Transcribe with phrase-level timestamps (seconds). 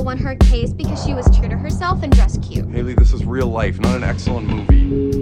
[0.00, 2.66] Gail won her case because she was true to herself and dressed cute.
[2.70, 5.19] Haley, this is real life, not an excellent movie.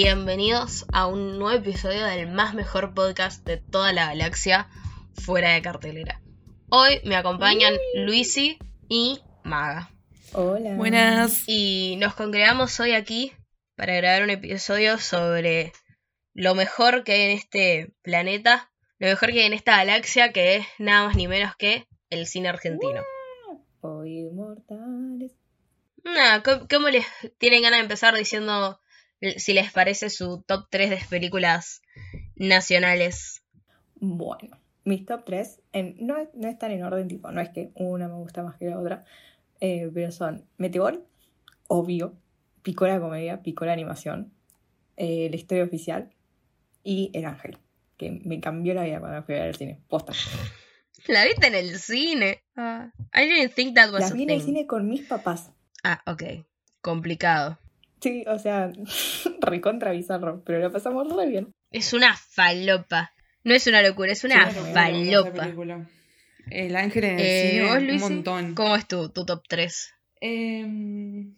[0.00, 4.66] Y bienvenidos a un nuevo episodio del más mejor podcast de toda la galaxia
[5.12, 6.22] fuera de cartelera.
[6.70, 8.58] Hoy me acompañan Luisi
[8.88, 9.90] y Maga.
[10.32, 10.74] Hola.
[10.76, 11.44] Buenas.
[11.46, 13.34] Y nos congregamos hoy aquí
[13.76, 15.74] para grabar un episodio sobre
[16.32, 20.56] lo mejor que hay en este planeta, lo mejor que hay en esta galaxia, que
[20.56, 23.02] es nada más ni menos que el cine argentino.
[23.82, 25.32] Hoy mortales.
[26.04, 27.04] Nada, ¿cómo, cómo les
[27.36, 28.80] tienen ganas de empezar diciendo
[29.36, 31.82] si les parece su top 3 de películas
[32.36, 33.42] nacionales?
[33.96, 35.60] Bueno, mis top 3
[36.00, 38.78] no, no están en orden, tipo, no es que una me gusta más que la
[38.78, 39.04] otra,
[39.60, 41.06] eh, pero son Meteor,
[41.68, 42.14] obvio,
[42.62, 44.32] Picola Comedia, Picola Animación,
[44.96, 46.10] eh, La Historia Oficial
[46.82, 47.58] y El Ángel,
[47.98, 49.78] que me cambió la vida cuando fui a ver el cine.
[49.88, 50.12] Posta.
[51.06, 52.42] La viste en el cine.
[52.56, 54.46] Ah, I didn't think that was La a vi en el thing.
[54.46, 55.50] cine con mis papás.
[55.82, 56.44] Ah, ok.
[56.82, 57.58] Complicado.
[58.00, 58.72] Sí, o sea,
[59.40, 61.52] recontra bizarro, pero lo pasamos re bien.
[61.70, 63.12] Es una falopa.
[63.44, 65.46] No es una locura, es una Sí, falopa.
[66.50, 68.54] El ángel en el Eh, cine, ¿Vos, un montón.
[68.54, 69.94] ¿Cómo es tu, tu top 3?
[70.20, 71.34] Em,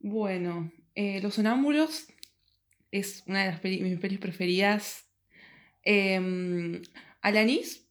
[0.00, 2.06] bueno, eh, Los Sonámbulos
[2.90, 5.06] es una de las peli- mis pelis preferidas.
[5.82, 6.82] Em,
[7.20, 7.86] Alanis,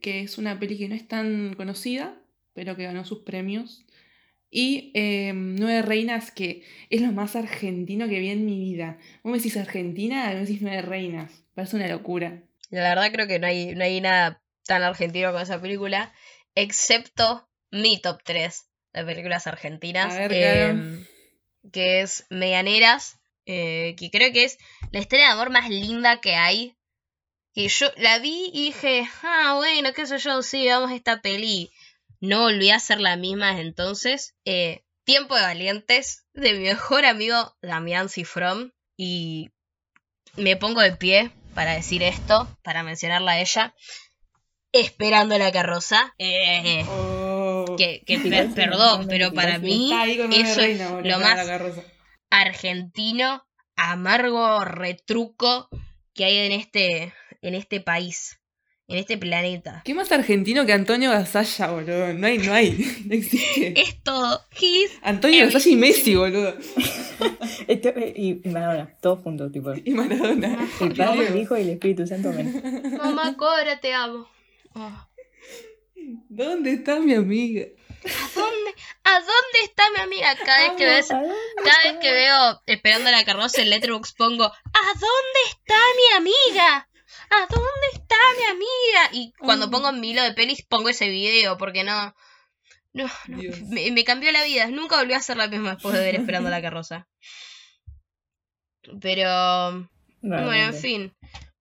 [0.00, 2.18] que es una peli que no es tan conocida,
[2.54, 3.84] pero que ganó sus premios.
[4.50, 8.98] Y em, Nueve Reinas, que es lo más argentino que vi en mi vida.
[9.22, 11.44] Vos me decís Argentina, me decís Nueve Reinas.
[11.54, 12.42] Parece una locura.
[12.70, 16.12] La verdad creo que no hay, no hay nada tan argentino con esa película,
[16.54, 21.06] excepto mi top 3 de películas argentinas, ver, em,
[21.72, 24.58] que es Medianeras, eh, que creo que es
[24.92, 26.76] la historia de amor más linda que hay.
[27.52, 31.20] Y yo la vi y dije, ah, bueno, qué sé yo, sí, vamos a esta
[31.20, 31.72] peli.
[32.20, 34.34] No volví a ser la misma desde entonces.
[34.44, 38.74] Eh, Tiempo de Valientes, de mi mejor amigo Damián Cifrón.
[38.96, 39.50] Y
[40.36, 43.74] me pongo de pie para decir esto, para mencionarla a ella.
[44.72, 46.14] Esperando la carroza.
[46.18, 47.76] Eh, Oh.
[47.76, 49.90] que, que per- perdón, pero para mí
[50.32, 51.38] eso es lo más
[52.30, 53.44] argentino,
[53.76, 55.68] amargo, retruco
[56.14, 58.39] que hay en este, en este país,
[58.90, 59.82] en este planeta.
[59.84, 62.12] ¿Qué más argentino que Antonio Gasalla, boludo?
[62.14, 62.70] No hay, no hay,
[63.06, 63.80] no existe.
[63.80, 64.42] Es todo.
[64.60, 66.54] His Antonio Gasalla y Messi, boludo.
[67.68, 69.72] Esto- eh, y, y Maradona, todos juntos, tipo.
[69.84, 70.68] Y Maradona.
[70.80, 72.32] El Padre, el Hijo y el Espíritu Santo.
[72.98, 74.28] Mamá Cora, te amo.
[74.74, 75.06] Oh.
[76.28, 77.66] ¿Dónde está mi amiga?
[78.02, 78.74] ¿A dónde,
[79.04, 80.34] ¿A dónde está mi amiga?
[80.44, 84.86] Cada vez que ves, cada vez que veo esperando la carroza en Letterboxd pongo ¿A
[84.94, 86.88] dónde está mi amiga?
[87.30, 89.10] ¿A dónde está mi amiga?
[89.12, 92.14] Y cuando pongo mi hilo de pelis pongo ese video porque no...
[92.92, 94.66] No, no, me, me cambió la vida.
[94.66, 97.08] Nunca volví a ser la misma después de ver esperando la carroza.
[99.00, 99.88] Pero...
[100.22, 101.14] Bueno, en fin.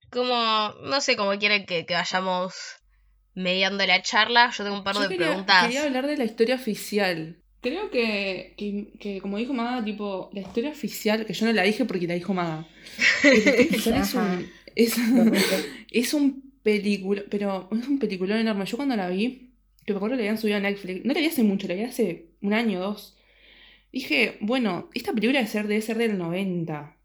[0.09, 0.73] Como...
[0.83, 2.55] No sé cómo quieren que, que vayamos
[3.35, 4.51] mediando la charla.
[4.57, 5.63] Yo tengo un par Yo de quería, preguntas.
[5.65, 7.41] quería hablar de la historia oficial.
[7.61, 11.63] Creo que, que, que, como dijo Maga, tipo, la historia oficial, que yo no la
[11.63, 12.65] dije porque la dijo Maga.
[13.23, 14.21] Es Ajá.
[14.21, 15.55] un, es, Correcto.
[15.91, 16.48] es un
[17.29, 18.65] pero es un peliculón enorme.
[18.65, 19.51] Yo cuando la vi,
[19.85, 21.75] que me acuerdo que la habían subido a Netflix, no la vi hace mucho, la
[21.75, 23.17] vi hace un año o dos.
[23.91, 26.97] Dije, bueno, esta película debe ser, ser del 90.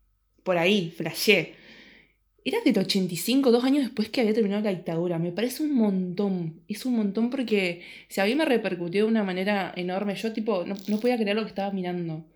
[0.45, 1.55] Por ahí, flashé.
[2.45, 5.19] Era del 85, dos años después que había terminado la dictadura.
[5.19, 6.63] Me parece un montón.
[6.69, 10.15] Es un montón porque si a mí me repercutió de una manera enorme.
[10.17, 12.27] Yo, tipo, no, no podía creer lo que estaba mirando.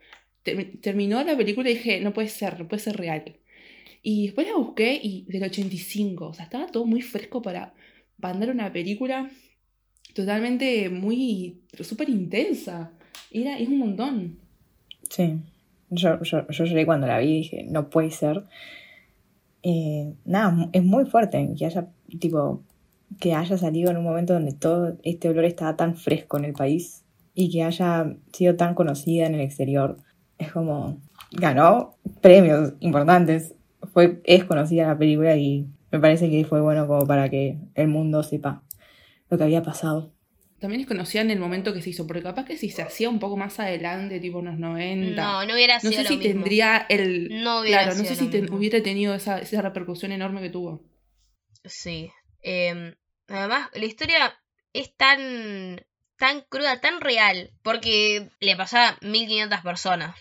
[0.43, 3.37] Ter- terminó la película y dije, no puede ser, no puede ser real.
[4.03, 6.29] Y después la busqué y del 85.
[6.29, 7.75] O sea, estaba todo muy fresco para
[8.19, 9.31] mandar una película
[10.15, 11.61] totalmente muy.
[11.81, 12.93] súper intensa.
[13.31, 14.39] Era, es un montón.
[15.11, 15.41] Sí.
[15.91, 18.45] Yo, yo, yo lloré cuando la vi y dije, no puede ser.
[19.63, 21.89] Eh, nada, es muy fuerte que haya,
[22.21, 22.63] tipo,
[23.21, 26.53] que haya salido en un momento donde todo este olor estaba tan fresco en el
[26.53, 27.05] país
[27.35, 29.99] y que haya sido tan conocida en el exterior.
[30.39, 30.99] Es como,
[31.33, 33.55] ganó premios importantes.
[33.99, 37.89] Fue, es conocida la película y Me parece que fue bueno como para que el
[37.89, 38.63] mundo sepa
[39.29, 40.13] lo que había pasado.
[40.61, 43.09] También es conocida en el momento que se hizo, porque capaz que si se hacía
[43.09, 45.21] un poco más adelante, tipo unos 90.
[45.21, 46.33] No, no hubiera No sido sé lo si mismo.
[46.33, 47.43] tendría el.
[47.43, 50.85] No hubiera claro, no sé si hubiera tenido esa, esa repercusión enorme que tuvo.
[51.65, 52.13] Sí.
[52.41, 52.95] Em,
[53.27, 54.39] además, la historia
[54.73, 55.85] es tan,
[56.19, 60.15] tan cruda, tan real, porque le pasaba a 1500 personas.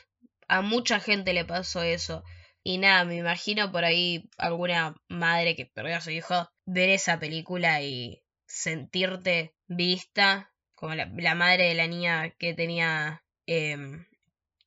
[0.48, 2.24] A mucha gente le pasó eso.
[2.70, 7.18] Y nada, me imagino por ahí alguna madre que perdió a su hijo ver esa
[7.18, 14.06] película y sentirte vista, como la, la madre de la niña que tenía em,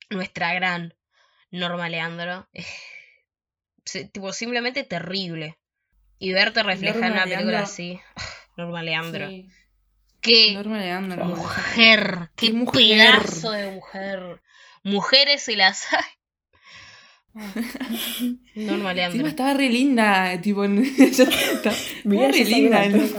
[0.09, 0.95] nuestra gran
[1.51, 2.49] Norma Leandro.
[4.11, 5.59] Tipo, simplemente terrible.
[6.17, 7.63] Y verte reflejada en una película Leandro.
[7.63, 7.99] así.
[8.57, 9.27] Norma Leandro.
[9.27, 9.47] Sí.
[10.21, 11.25] Qué Norma Leandro.
[11.25, 13.19] mujer, qué, Qué mujer.
[13.21, 14.41] pedazo de mujer.
[14.81, 16.03] Mujeres y las hay.
[18.55, 19.15] Norma Leandro.
[19.15, 22.79] Encima estaba re linda, tipo, Mirá, estaba re linda.
[22.79, 23.11] la en-.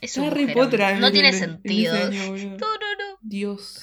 [0.00, 1.94] Es un en No tiene sentido.
[1.94, 2.26] año.
[2.36, 3.18] No, no, no.
[3.20, 3.82] Dios.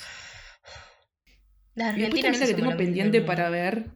[1.75, 3.92] Las Y después también la que tengo pendiente para ver.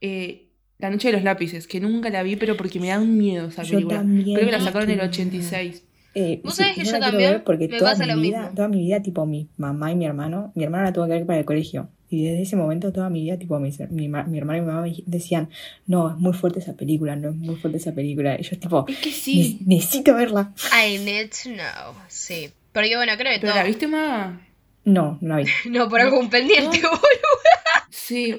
[0.00, 3.16] eh, La Noche de los Lápices, que nunca la vi, pero porque me da un
[3.18, 3.98] miedo esa Yo película.
[3.98, 4.36] también.
[4.36, 5.84] Creo que la sacaron en el Ay, 86.
[6.14, 8.38] Eh, Vos sí, sabés que yo la también porque me toda pasa mi lo vida,
[8.40, 8.54] mismo.
[8.56, 11.26] toda mi vida, tipo mi mamá y mi hermano, mi hermano la tuvo que ver
[11.26, 11.88] para el colegio.
[12.10, 14.66] Y desde ese momento, toda mi vida, tipo, mis- mi, ma- mi hermano y mi
[14.66, 15.48] mamá me decían,
[15.86, 18.36] no, es muy fuerte esa película, no es muy fuerte esa película.
[18.38, 19.58] Y yo, tipo, Es que "Ne- sí.
[19.64, 20.52] necesito verla.
[20.86, 21.94] I need to know.
[22.08, 22.50] Sí.
[22.72, 23.62] Pero yo, bueno, creo que ¿Pero todo.
[23.62, 24.40] la viste más?
[24.84, 25.44] No, no la vi.
[25.70, 26.88] No, por algún pendiente, No.
[26.90, 27.00] boludo.
[27.90, 28.34] Sí,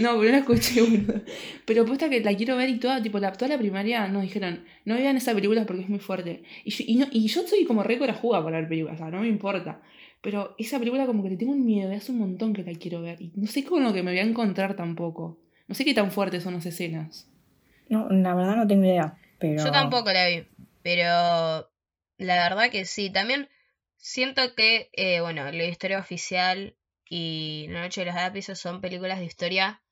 [0.00, 1.20] no, no, pero no la escuché, boludo.
[1.66, 4.64] Pero puesta que la quiero ver y toda, tipo, la, toda la primaria nos dijeron,
[4.84, 6.42] no vean esa película porque es muy fuerte.
[6.64, 9.10] Y yo, y no- y yo soy como re corajuda para ver películas, o sea,
[9.10, 9.80] no me importa.
[10.22, 13.00] Pero esa película como que le tengo un miedo, hace un montón que la quiero
[13.00, 13.20] ver.
[13.22, 15.38] Y no sé con lo que me voy a encontrar tampoco.
[15.66, 17.28] No sé qué tan fuertes son las escenas.
[17.88, 19.16] No, la verdad no tengo idea.
[19.38, 19.64] Pero...
[19.64, 20.46] Yo tampoco la vi.
[20.82, 21.70] Pero
[22.18, 23.10] la verdad que sí.
[23.10, 23.48] También
[23.96, 26.76] siento que, eh, bueno, la historia oficial
[27.08, 29.82] y La Noche de los Lápices son películas de historia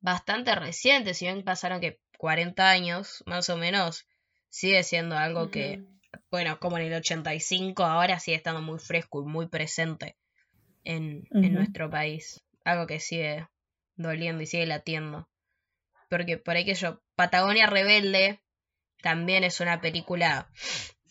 [0.00, 1.18] bastante recientes.
[1.18, 4.06] Si bien pasaron que 40 años, más o menos,
[4.48, 5.82] sigue siendo algo que,
[6.32, 10.16] bueno, como en el 85, ahora sigue estando muy fresco y muy presente
[10.82, 12.42] en, en nuestro país.
[12.64, 13.46] Algo que sigue
[13.96, 15.28] doliendo y sigue latiendo.
[16.08, 18.40] Porque por ahí que yo, Patagonia Rebelde
[19.02, 20.50] también es una película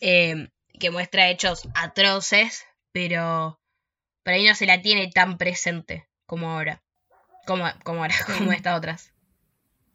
[0.00, 0.48] eh,
[0.80, 3.60] que muestra hechos atroces, pero
[4.24, 6.82] por ahí no se la tiene tan presente como ahora.
[7.46, 9.12] Como, como ahora, como estas otras.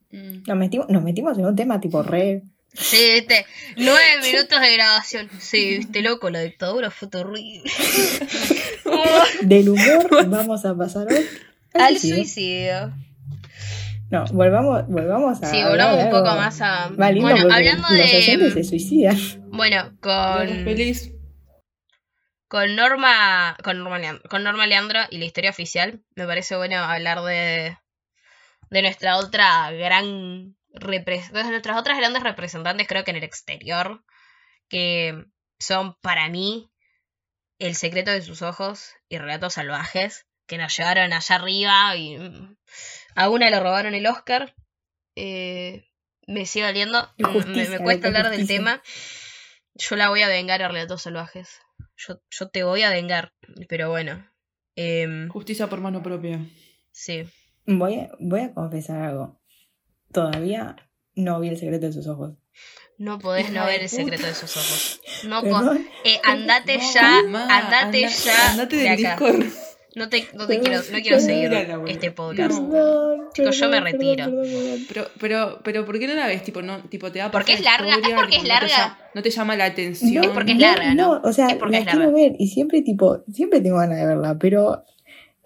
[0.10, 2.44] Nos metimos, nos metimos en un tema tipo re...
[2.80, 3.46] Sí, viste,
[3.78, 5.30] nueve minutos de grabación.
[5.40, 7.64] Sí, viste, loco, la dictadura fue terrible.
[9.42, 11.26] Del humor vamos a pasar hoy
[11.74, 12.16] Al suicidio.
[12.16, 12.94] suicidio.
[14.10, 15.48] No, volvamos, volvamos a.
[15.50, 16.90] Sí, hablar volvamos un poco más a.
[16.90, 18.64] más Bueno, hablando los se de.
[18.64, 19.18] suicidan.
[19.52, 20.48] Bueno, con.
[20.64, 21.12] feliz.
[22.48, 26.78] Con Norma, con Norma, Leandro, con Norma Leandro y la historia oficial, me parece bueno
[26.78, 27.78] hablar de,
[28.70, 34.04] de nuestra otra gran de nuestras otras grandes representantes, creo que en el exterior,
[34.70, 35.26] que
[35.60, 36.72] son para mí
[37.60, 42.56] El secreto de sus ojos y Relatos salvajes, que nos llevaron allá arriba y mm,
[43.16, 44.56] a una le robaron el Oscar.
[45.16, 45.84] Eh,
[46.28, 48.82] me sigue doliendo, me, justicia, me cuesta hablar del tema.
[49.76, 51.60] Yo la voy a vengar a Relatos salvajes.
[51.96, 53.34] Yo, yo te voy a vengar,
[53.68, 54.30] pero bueno.
[54.76, 56.40] em, Justicia por mano propia.
[56.92, 57.24] sí.
[57.70, 59.42] Voy a, voy a confesar algo.
[60.12, 60.76] Todavía
[61.16, 62.34] no vi el secreto de sus ojos.
[62.98, 65.02] No podés no ver el secreto de sus ojos.
[65.26, 65.42] No
[66.04, 69.16] eh, andate No, ya, ma, andate anda- ya Andate de del acá.
[69.26, 69.46] Discord.
[69.96, 71.52] No te, no te quiero, no quiero seguir
[71.88, 72.60] este podcast.
[72.62, 73.32] No.
[73.34, 74.26] Chicos, yo me retiro.
[74.88, 76.44] Pero, pero, pero, ¿por qué no la ves?
[76.44, 78.68] Tipo, no, tipo, te da Porque es la larga, es porque es no te larga.
[78.68, 80.24] llama- No te llama la atención.
[80.24, 81.20] Es porque es larga, ¿no?
[81.24, 84.06] o sea, Es porque la es quiero ver y siempre, tipo, siempre tengo ganas de
[84.06, 84.84] verla, pero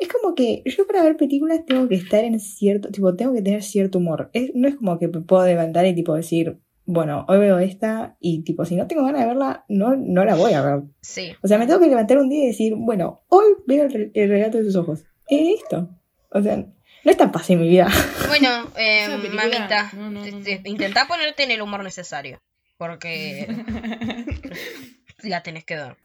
[0.01, 3.41] es como que yo para ver películas tengo que estar en cierto, tipo, tengo que
[3.41, 4.29] tener cierto humor.
[4.33, 8.17] Es, no es como que me puedo levantar y, tipo, decir, bueno, hoy veo esta
[8.19, 10.81] y, tipo, si no tengo ganas de verla, no, no la voy a ver.
[11.01, 11.31] Sí.
[11.43, 14.29] O sea, me tengo que levantar un día y decir, bueno, hoy veo el, el
[14.29, 15.03] relato de sus ojos.
[15.29, 15.89] Es esto.
[16.31, 17.87] O sea, no es tan fácil mi vida.
[18.27, 20.43] Bueno, eh, mamita, no, no, no, no.
[20.43, 22.39] te- te- intentá ponerte en el humor necesario.
[22.77, 23.45] Porque
[25.23, 25.97] la tenés que ver.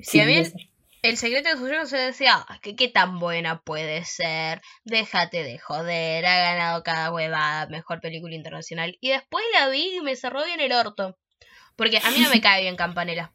[0.00, 0.40] Si a mí
[1.02, 5.42] el, secreto de sus ojos se decía, "Ah, que qué tan buena puede ser, déjate
[5.42, 8.96] de joder, ha ganado cada huevada, mejor película internacional.
[9.00, 11.16] Y después la vi y me cerró bien el orto.
[11.76, 13.32] Porque a mí no me cae bien Campanella.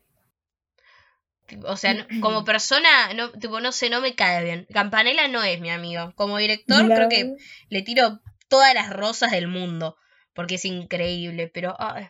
[1.66, 4.68] O sea, no- como persona, no, tipo, no sé, no me cae bien.
[4.72, 6.14] Campanella no es mi amigo.
[6.16, 7.34] Como director, creo que
[7.70, 9.98] le tiro todas las rosas del mundo.
[10.34, 11.48] Porque es increíble.
[11.48, 12.10] Pero, ay,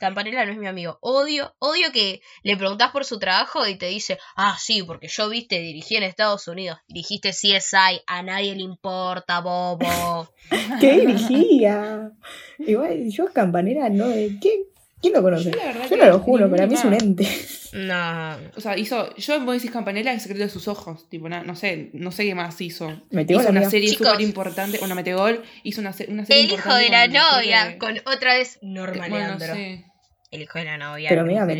[0.00, 0.98] Campanella no es mi amigo.
[1.02, 5.28] Odio, odio que le preguntás por su trabajo y te dice, ah, sí, porque yo
[5.28, 6.78] viste, dirigí en Estados Unidos.
[6.88, 10.32] Dirigiste CSI, a nadie le importa, bobo.
[10.80, 12.12] ¿Qué dirigía?
[12.58, 14.06] Igual, yo Campanera no.
[14.40, 14.70] ¿Qué?
[15.00, 15.50] ¿Quién lo conoce?
[15.50, 16.56] Yo la no lo juro, nunca.
[16.56, 17.26] para mí es un ente.
[17.72, 18.36] No.
[18.56, 19.14] O sea, hizo.
[19.16, 21.08] Yo vos decís Campanella, el secreto de sus ojos.
[21.08, 23.00] Tipo, no sé, no sé qué más hizo.
[23.10, 24.78] Metió hizo una serie súper importante.
[24.82, 25.42] Una metegol.
[25.62, 29.54] Hizo una, una serie El hijo de la novia, con otra vez Norma Bueno, Leandro.
[29.54, 29.84] sí.
[30.30, 31.08] El hijo de la novia.
[31.08, 31.54] Pero mira, me.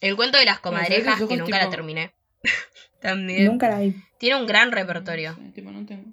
[0.00, 2.12] El cuento de las comadrejas, que nunca la terminé.
[3.00, 3.44] También.
[3.46, 3.94] Nunca la vi.
[4.18, 5.32] Tiene un gran repertorio.
[5.32, 6.04] No sé, tipo, no tengo.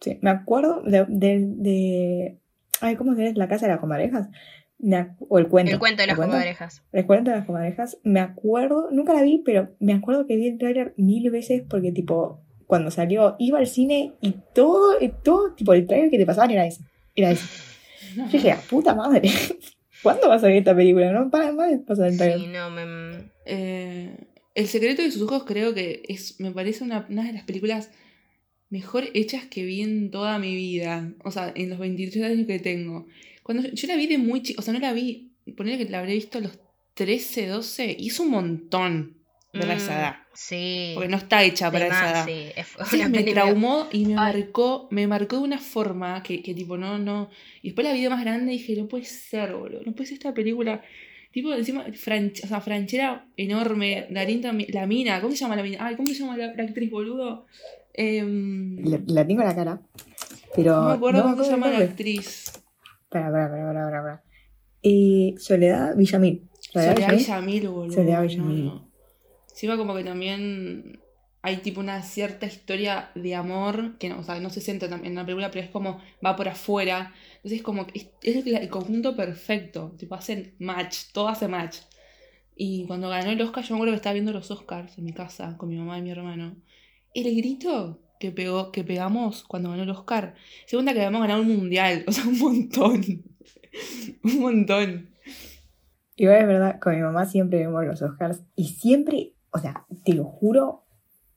[0.00, 2.38] Sí, me acuerdo de, de, de-
[2.80, 3.34] Ay, ¿cómo se llama?
[3.38, 4.28] La casa de las comadrejas.
[4.78, 5.72] Me ac- o el cuento.
[5.72, 6.82] El cuento de las comadrejas.
[6.92, 7.98] El cuento de las comadrejas.
[8.02, 11.92] Me acuerdo, nunca la vi, pero me acuerdo que vi el trailer mil veces porque,
[11.92, 16.26] tipo, cuando salió, iba al cine y todo, y todo, tipo, el trailer que te
[16.26, 16.84] pasaban era ese.
[17.14, 17.46] Era ese.
[18.16, 19.22] Yo dije, "Ah, puta madre.
[20.02, 21.12] ¿Cuándo va a salir esta película?
[21.12, 22.40] No para más de pasar el trailer.
[22.40, 23.30] Sí, no, me...
[23.46, 24.16] Eh,
[24.54, 27.90] el secreto de sus ojos creo que es, me parece una, una de las películas
[28.70, 31.12] mejor hechas que vi en toda mi vida.
[31.24, 33.06] O sea, en los 23 años que tengo.
[33.42, 35.90] Cuando yo, yo la vi de muy chica, o sea, no la vi, poner que
[35.90, 36.58] la habré visto a los
[36.94, 39.16] 13, 12, y es un montón
[39.58, 40.16] de la esa Mm, edad.
[40.34, 40.90] Sí.
[40.94, 42.24] Porque no está hecha para De esa más, edad.
[42.26, 42.52] sí.
[42.56, 44.34] Es una me película- traumó y me Ay.
[44.34, 47.30] marcó, me marcó de una forma que, que tipo no, no.
[47.62, 50.06] Y después la vi de más grande y dije, no puede ser, boludo, no puede
[50.06, 50.82] ser esta película.
[51.32, 55.62] Tipo, encima, franch, o sea, franchera enorme, Darín también, la mina, ¿cómo se llama la
[55.62, 55.78] mina?
[55.80, 57.46] Ay, ¿cómo se llama la, la actriz, boludo?
[57.92, 59.80] Em, La, la tengo en la cara.
[60.54, 60.76] Pero.
[60.76, 62.52] no me acuerdo cómo se llama la actriz.
[63.10, 64.22] Pará, pará, pará, pará, pará.
[64.82, 66.48] Eh, Soledad Villamil.
[66.60, 67.16] Soledad Villamil.
[67.18, 67.94] Villamil, boludo.
[67.94, 68.72] Soledad no, Villamil.
[69.56, 71.00] Encima como que también
[71.40, 75.14] hay tipo una cierta historia de amor que no, o sea, no se tam- en
[75.14, 77.14] la película, pero es como va por afuera.
[77.36, 79.94] Entonces como que es, es el conjunto perfecto.
[79.96, 81.78] Tipo hacen match, todo hace match.
[82.54, 85.14] Y cuando ganó el Oscar, yo me acuerdo que estaba viendo los Oscars en mi
[85.14, 86.54] casa con mi mamá y mi hermano.
[87.14, 90.34] El grito que pegó, que pegamos cuando ganó el Oscar.
[90.66, 92.04] Segunda que habíamos ganado un mundial.
[92.08, 93.02] O sea, un montón.
[94.22, 95.08] un montón.
[96.16, 100.12] Igual es verdad, con mi mamá siempre vemos los Oscars y siempre, o sea, te
[100.14, 100.82] lo juro,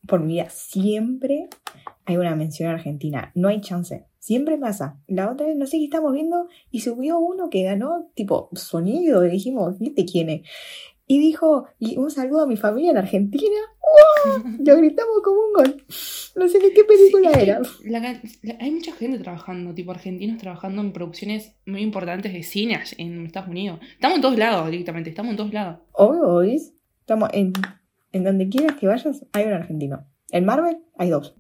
[0.08, 1.48] por mi vida, siempre
[2.06, 3.32] hay una mención a Argentina.
[3.36, 4.06] No hay chance.
[4.20, 5.00] Siempre pasa.
[5.08, 9.26] La otra vez, no sé qué estamos viendo y subió uno que ganó, tipo, sonido.
[9.26, 10.42] Y dijimos, ¿viste quién es?
[11.08, 13.58] Y dijo, y un saludo a mi familia en Argentina.
[14.34, 14.44] ¡Wow!
[14.66, 15.84] Lo gritamos como un gol.
[16.36, 17.62] No sé ni qué película Sí, era.
[17.86, 22.44] la can- la- hay mucha gente trabajando, tipo argentinos trabajando en producciones muy importantes de
[22.44, 23.80] cine en Estados Unidos.
[23.94, 25.80] Estamos en todos lados, directamente, estamos en todos lados.
[25.94, 26.62] Hoy,
[27.02, 27.54] estamos en,
[28.12, 30.06] en donde quieras que vayas, hay un argentino.
[30.32, 31.36] En Marvel hay dos.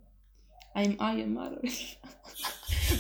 [0.73, 1.59] Ay, ay, Marvel.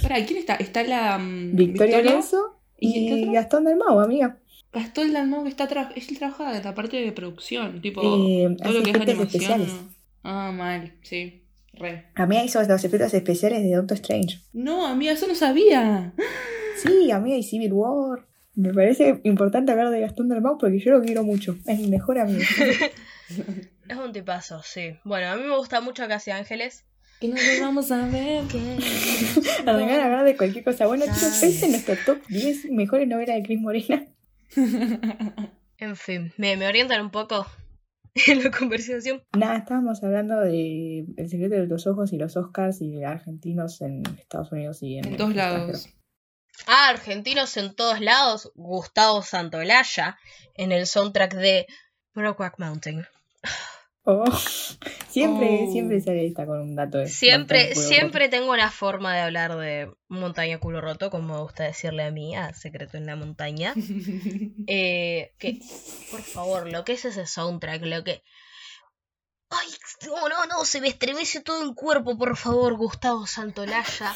[0.01, 0.55] Pará, ¿quién está?
[0.55, 1.17] Está la.
[1.17, 3.31] mm, Victoria Alonso ¿Y?
[3.33, 4.37] Gastón Dalmau, amiga.
[4.71, 5.91] Gastón Dalmau está atrás.
[5.95, 8.01] Él trabaja de la parte de producción, tipo.
[8.01, 9.27] Eh, todo lo que es animación.
[9.27, 9.71] especiales.
[10.23, 11.43] Ah, mal, sí.
[11.73, 12.05] Re.
[12.15, 14.39] Amiga hizo los efectos especiales de Doctor Strange.
[14.53, 16.13] No, amiga, eso no sabía.
[16.83, 18.25] Sí, amiga y Civil War.
[18.59, 21.55] Me parece importante hablar de Gastón Dalmau porque yo lo quiero mucho.
[21.65, 22.41] Es mi mejor amigo.
[23.87, 24.97] Es un tipazo, sí.
[25.03, 26.85] Bueno, a mí me gusta mucho Casi Ángeles.
[27.19, 28.43] Que nos vamos a ver.
[29.65, 30.87] Arrancar a hablar de cualquier cosa.
[30.87, 34.05] Bueno, chicos, este es nuestro top 10 mejores novelas de Cris Morena.
[35.81, 37.45] En fin, me, me orientan un poco
[38.27, 39.23] en la conversación.
[39.37, 43.79] Nada, estábamos hablando de El secreto de los ojos y los Oscars y de argentinos
[43.79, 45.89] en Estados Unidos y en, En todos lados.
[46.67, 48.51] Ah, argentinos en todos lados.
[48.55, 50.17] Gustavo Santolaya
[50.55, 51.67] en el soundtrack de
[52.13, 53.07] Brokeback Mountain.
[54.03, 54.25] Oh,
[55.09, 55.71] siempre, Oh.
[55.71, 59.91] siempre sale esta con un dato de Siempre, siempre tengo una forma de hablar de
[60.07, 63.73] montaña culo roto, como me gusta decirle a mí, a Secreto en la Montaña.
[64.67, 65.59] Eh, que,
[66.11, 68.23] por favor, lo que es ese soundtrack, lo que...
[69.49, 69.67] Ay,
[70.05, 74.13] no, no, no, se me estremece todo el cuerpo, por favor, Gustavo Santolaya.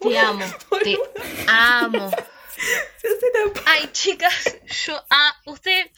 [0.00, 0.44] Te amo,
[0.82, 0.98] te
[1.46, 2.10] amo.
[3.66, 5.90] Ay, chicas, yo, ah, usted,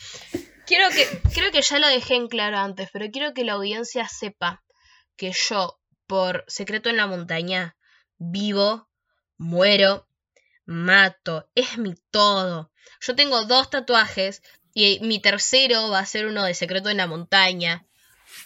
[0.67, 4.09] quiero que, creo que ya lo dejé en claro antes, pero quiero que la audiencia
[4.09, 4.63] sepa
[5.17, 7.77] que yo, por Secreto en la Montaña,
[8.19, 8.89] vivo,
[9.39, 10.07] muero,
[10.65, 12.73] mato, es mi todo.
[13.01, 14.43] Yo tengo dos tatuajes
[14.75, 17.87] y mi tercero va a ser uno de Secreto en la Montaña.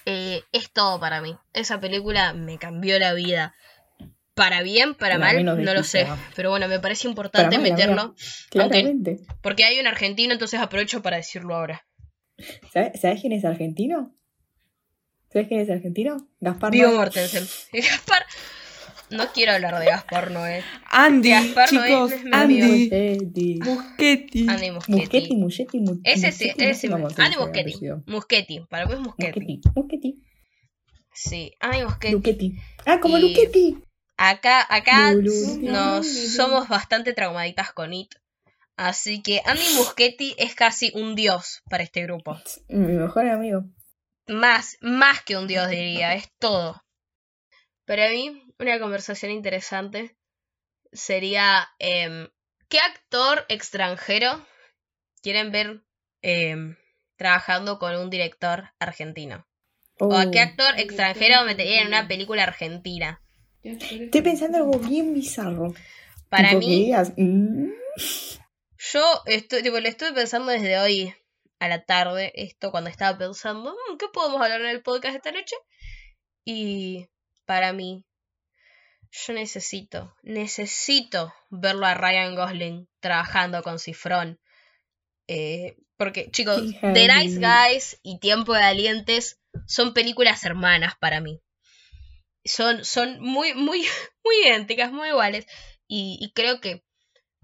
[0.04, 1.36] Eh, es todo para mí.
[1.52, 3.54] Esa película me cambió la vida.
[4.36, 6.02] Para bien, para Para mal, no lo sé.
[6.02, 6.16] ah.
[6.36, 8.14] Pero bueno, me parece importante Para meterlo.
[8.50, 9.20] Claramente.
[9.40, 11.86] Porque hay un argentino, entonces aprovecho para decirlo ahora.
[12.70, 14.14] ¿Sabes, ¿Sabes quién es argentino?
[15.32, 16.28] ¿Sabes quién es argentino?
[16.40, 16.92] Gaspar Noé.
[16.94, 17.46] Mortensen.
[17.72, 18.26] Gaspar.
[19.08, 20.62] no quiero hablar de Gaspar Noé.
[20.90, 22.62] Andy, Gaspar Noé chicos, es mi Andy.
[22.62, 23.58] Muschetti.
[23.64, 24.46] Muschetti.
[24.50, 25.34] Andy Muschetti, Muschetti.
[25.34, 27.74] Muschetti, Mu- Ese sí, Muschetti, no ese sé Andy Muschetti.
[28.06, 29.40] Muschetti, para mí es Muschetti.
[29.40, 29.60] Muschetti.
[29.74, 30.22] Muschetti.
[31.14, 32.10] Sí, Andy Muschetti.
[32.12, 32.52] Luchetti.
[32.84, 33.78] Ah, como Y- Luchetti.
[34.16, 35.12] Acá, acá
[35.62, 38.14] nos somos bastante traumaditas con It.
[38.76, 42.38] Así que Andy Muschetti es casi un dios para este grupo.
[42.68, 43.64] Mi mejor amigo.
[44.26, 46.82] Más, más que un dios diría, es todo.
[47.86, 50.16] Para mí, una conversación interesante
[50.92, 52.28] sería em,
[52.68, 54.44] ¿qué actor extranjero
[55.22, 55.84] quieren ver
[56.22, 56.76] em,
[57.16, 59.46] trabajando con un director argentino?
[59.98, 60.42] ¿O a qué Oh.
[60.42, 63.22] actor extranjero metería en una película argentina?
[63.72, 65.74] Estoy pensando algo bien bizarro.
[66.28, 67.68] Para Tipo mí, digas, mm,
[68.78, 71.14] Yo estoy, tipo, lo estuve pensando desde hoy
[71.58, 75.32] a la tarde, esto cuando estaba pensando, "Mm, ¿qué podemos hablar en el podcast esta
[75.32, 75.56] noche?
[76.44, 77.08] Y
[77.46, 78.04] para mí,
[79.10, 84.38] yo necesito, necesito verlo a Ryan Gosling trabajando con Cifrón.
[85.28, 87.40] Eh, porque, chicos, Hija The Nice.
[87.40, 91.40] Guys y Tiempo de Valientes son películas hermanas para mí.
[92.46, 93.82] Son, son muy, muy,
[94.24, 95.46] muy idénticas, muy iguales.
[95.88, 96.84] Y, y creo que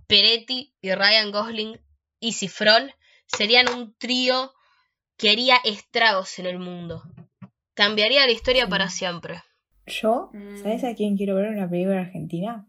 [0.07, 1.81] Peretti y Ryan Gosling
[2.21, 2.91] y Cifrón
[3.27, 4.53] serían un trío
[5.17, 7.03] que haría estragos en el mundo.
[7.75, 9.41] Cambiaría la historia para siempre.
[9.87, 10.31] yo,
[10.63, 12.67] ¿sabes a quién quiero ver en una película argentina?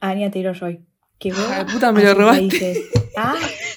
[0.00, 0.84] A Anya Taylor Joy.
[1.22, 2.82] Que de puta, me a lo robaste.
[3.16, 3.36] Ah,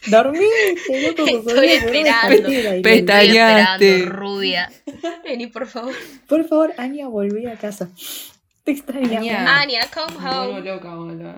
[0.09, 1.27] dormiste, loco.
[1.27, 2.47] Estoy esperando.
[2.49, 3.97] Estoy Pestañaste.
[3.97, 4.71] esperando, rubia.
[5.23, 5.93] Vení, por favor.
[6.27, 7.91] Por favor, Anya, volví a casa.
[8.63, 9.17] Te extrañamos.
[9.29, 9.61] Anya.
[9.61, 10.61] Anya, come home.
[10.61, 11.35] loca, boludo.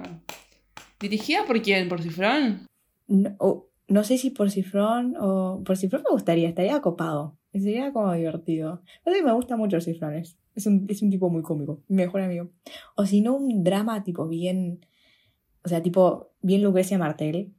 [1.01, 1.89] ¿Dirigida por quién?
[1.89, 2.67] ¿Por Cifrón?
[3.07, 5.61] No, no sé si por Cifrón o.
[5.65, 7.37] Por Cifrón me gustaría, estaría copado.
[7.51, 8.81] Sería como divertido.
[9.03, 10.37] Que me gusta mucho Cifrones.
[10.55, 12.49] Es un, es un tipo muy cómico, mi mejor amigo.
[12.95, 14.79] O si no, un drama tipo bien.
[15.67, 17.53] O sea, tipo bien Lucrecia Martel.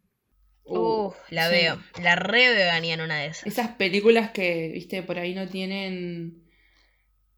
[0.64, 1.52] Uh, la sí.
[1.56, 1.78] veo.
[2.02, 3.46] La re veo en una de esas.
[3.46, 6.42] Esas películas que, viste, por ahí no tienen...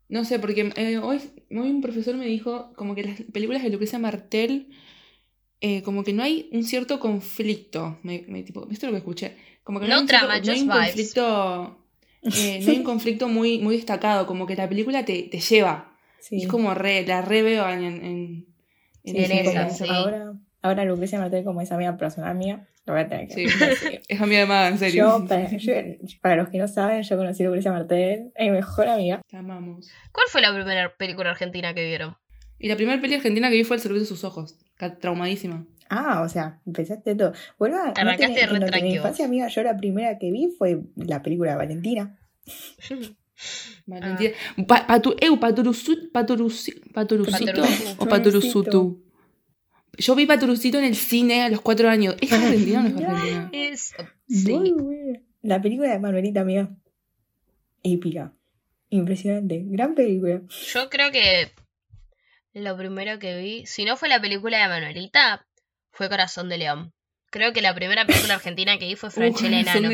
[0.09, 1.19] No sé, porque eh, hoy,
[1.51, 4.69] hoy un profesor me dijo como que las películas de Lucrecia Martel,
[5.61, 7.99] eh, como que no hay un cierto conflicto.
[8.05, 9.37] Me, me- tipo, ¿Viste lo que escuché?
[9.65, 10.87] Como que No hay un cierto- trama, no hay un vibes.
[10.87, 11.87] conflicto...
[12.23, 15.97] eh, no hay un conflicto muy, muy destacado, como que la película te, te lleva.
[16.21, 16.37] Sí.
[16.37, 19.85] Y es como re, la re veo en, en, en En esa, sí.
[19.89, 23.45] Ahora, ahora Lucrecia Martel, como es amiga personal mía, lo voy a tener que Sí.
[23.45, 24.03] decir.
[24.09, 25.05] Es amiga de Maga, en serio.
[25.21, 25.73] Yo para, yo,
[26.21, 29.21] para los que no saben, yo conocí a Lucrecia Martel, es mi mejor amiga.
[29.29, 29.89] Te amamos.
[30.13, 32.17] ¿Cuál fue la primera película argentina que vieron?
[32.59, 34.59] Y la primera peli argentina que vi fue El servicio de sus ojos.
[35.01, 35.67] Traumadísima.
[35.89, 37.33] Ah, o sea, empezaste todo.
[37.59, 37.89] Vuelvo a.
[37.91, 41.21] Arrancaste no tenés- re en tranqui infancia, amiga, yo la primera que vi fue la
[41.23, 42.19] película de Valentina.
[43.87, 44.35] Valentina.
[44.69, 48.03] Pa- patu- eu, paturusu- paturusi- paturucito Paturucito.
[48.03, 49.03] o paturusutu.
[50.01, 52.17] Yo vi Paturucito en el cine a los cuatro años.
[52.23, 53.95] ¿Es argentina o no es
[54.27, 54.73] Sí.
[55.43, 56.71] La película de Manuelita, amiga.
[57.83, 58.33] Épica.
[58.89, 59.63] Impresionante.
[59.67, 60.41] Gran película.
[60.49, 61.53] Yo creo que
[62.55, 65.47] lo primero que vi, si no fue la película de Manuelita,
[65.91, 66.95] fue Corazón de León.
[67.31, 69.89] Creo que la primera película argentina que vi fue Franchella Enano.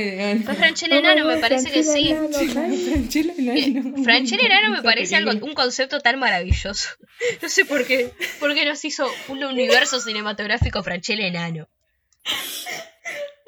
[0.45, 2.15] Fue Franchella Enano, me parece que sí.
[2.15, 4.03] Franchella Enano.
[4.05, 6.89] Franchella Enano me parece algo, un concepto tan maravilloso.
[7.43, 11.69] No sé por qué, por qué nos hizo un universo cinematográfico Franchella Enano.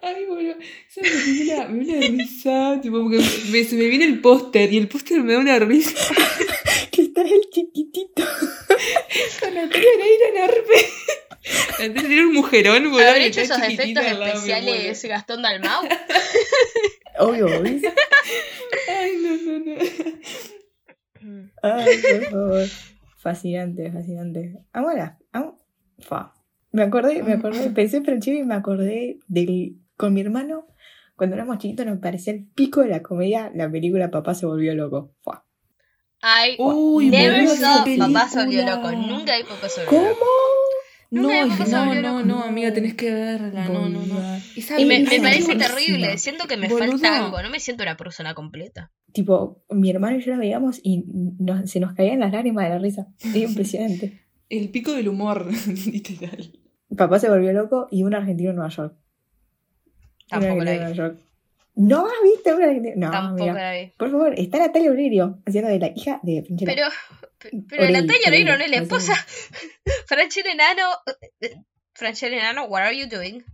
[0.01, 0.57] Ay, película
[1.03, 3.18] me da una risa, tipo, porque
[3.51, 5.92] me- se me viene el póster y el póster me da una risa.
[6.90, 8.24] Que está el chiquitito.
[9.40, 10.79] Con Oreiro enorme.
[11.79, 12.99] Natalia Oreiro un mujerón, boludo.
[13.09, 15.83] ¿Habrá que hecho esos efectos especiales Gastón Dalmau?
[17.19, 17.47] Obvio.
[18.89, 19.75] Ay, no, no, no.
[21.63, 22.67] Ay, por favor.
[23.19, 24.59] Fascinante, fascinante.
[24.73, 25.61] Ahora, amo-
[25.99, 26.35] fa.
[26.71, 30.67] Me acordé, me acordé, pensé en Franchella y me acordé del, con mi hermano,
[31.17, 34.75] cuando éramos chiquitos nos parecía el pico de la comedia, la película Papá se volvió
[34.75, 35.15] loco.
[35.23, 35.45] Fa.
[36.23, 38.93] I Uy, never saw Papá se volvió loco.
[38.93, 40.11] Nunca vi Papá se volvió ¿Cómo?
[40.11, 40.27] loco.
[41.11, 43.66] No, es- no, no, no, amiga, tenés que verla.
[43.68, 44.16] No, no, no.
[44.79, 46.18] Y me, parece terrible.
[46.18, 47.40] Siento que me falta algo.
[47.42, 48.92] No me siento una persona completa.
[49.12, 51.05] Tipo, mi hermano y yo la veíamos y
[51.38, 53.07] nos- se nos caían las lágrimas de la risa.
[53.25, 54.21] Era impresionante.
[54.51, 55.49] El pico del humor,
[55.87, 56.53] literal.
[56.94, 58.94] Papá se volvió loco y un argentino en Nueva York.
[58.94, 61.18] Un Tampoco argentino la vi.
[61.81, 62.95] ¿No has visto un argentino?
[63.07, 63.55] No, Tampoco mira.
[63.73, 63.93] la vi.
[63.97, 66.73] Por favor, está Natalia Oreiro haciendo de la hija de Franchella.
[66.75, 66.88] Pero,
[67.38, 69.14] pe- pero Oreiro, Natalia Oreiro no es la esposa.
[70.07, 70.83] Franchella Enano.
[71.95, 73.45] Franchella Enano, what are you doing?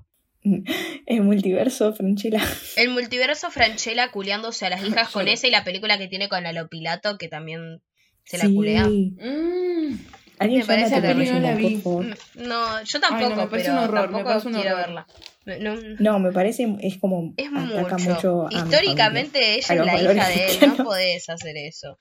[1.06, 2.42] El multiverso, Franchella.
[2.76, 6.42] El multiverso Franchella culiándose a las hijas con esa y la película que tiene con
[6.42, 7.82] Lalo Pilato, que también
[8.24, 8.84] se la culea.
[8.84, 9.16] Sí.
[9.20, 9.96] Mm.
[10.38, 11.76] Alguien Me parece resumo, no la vi.
[11.76, 12.04] por favor.
[12.06, 14.86] Mm, No, yo tampoco, no, me parece pero un horror, tampoco un quiero horror.
[14.86, 15.06] verla.
[15.46, 18.10] No, no- No, me parece, es como es ataca mucho.
[18.14, 20.80] mucho a mi Históricamente ella a es la hija de él, no cristianos.
[20.86, 21.98] podés hacer eso.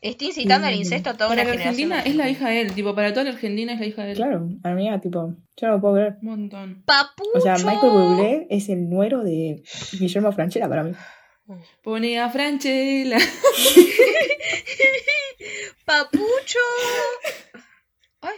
[0.00, 0.78] Está incitando al Mm.
[0.78, 1.92] incesto a toda Para una la generación.
[1.92, 4.10] Argentina es la hija de él, tipo, para toda la Argentina es la hija de
[4.12, 4.16] él.
[4.16, 6.16] Claro, amiga, tipo, yo no lo puedo ver.
[6.22, 6.82] Un montón.
[6.84, 7.30] Papucho.
[7.34, 10.92] O sea, Michael Bublé es el nuero de Guillermo Franchella para mí.
[11.82, 13.18] Pone a Franchella.
[15.84, 16.58] Papucho.
[18.20, 18.36] Ay,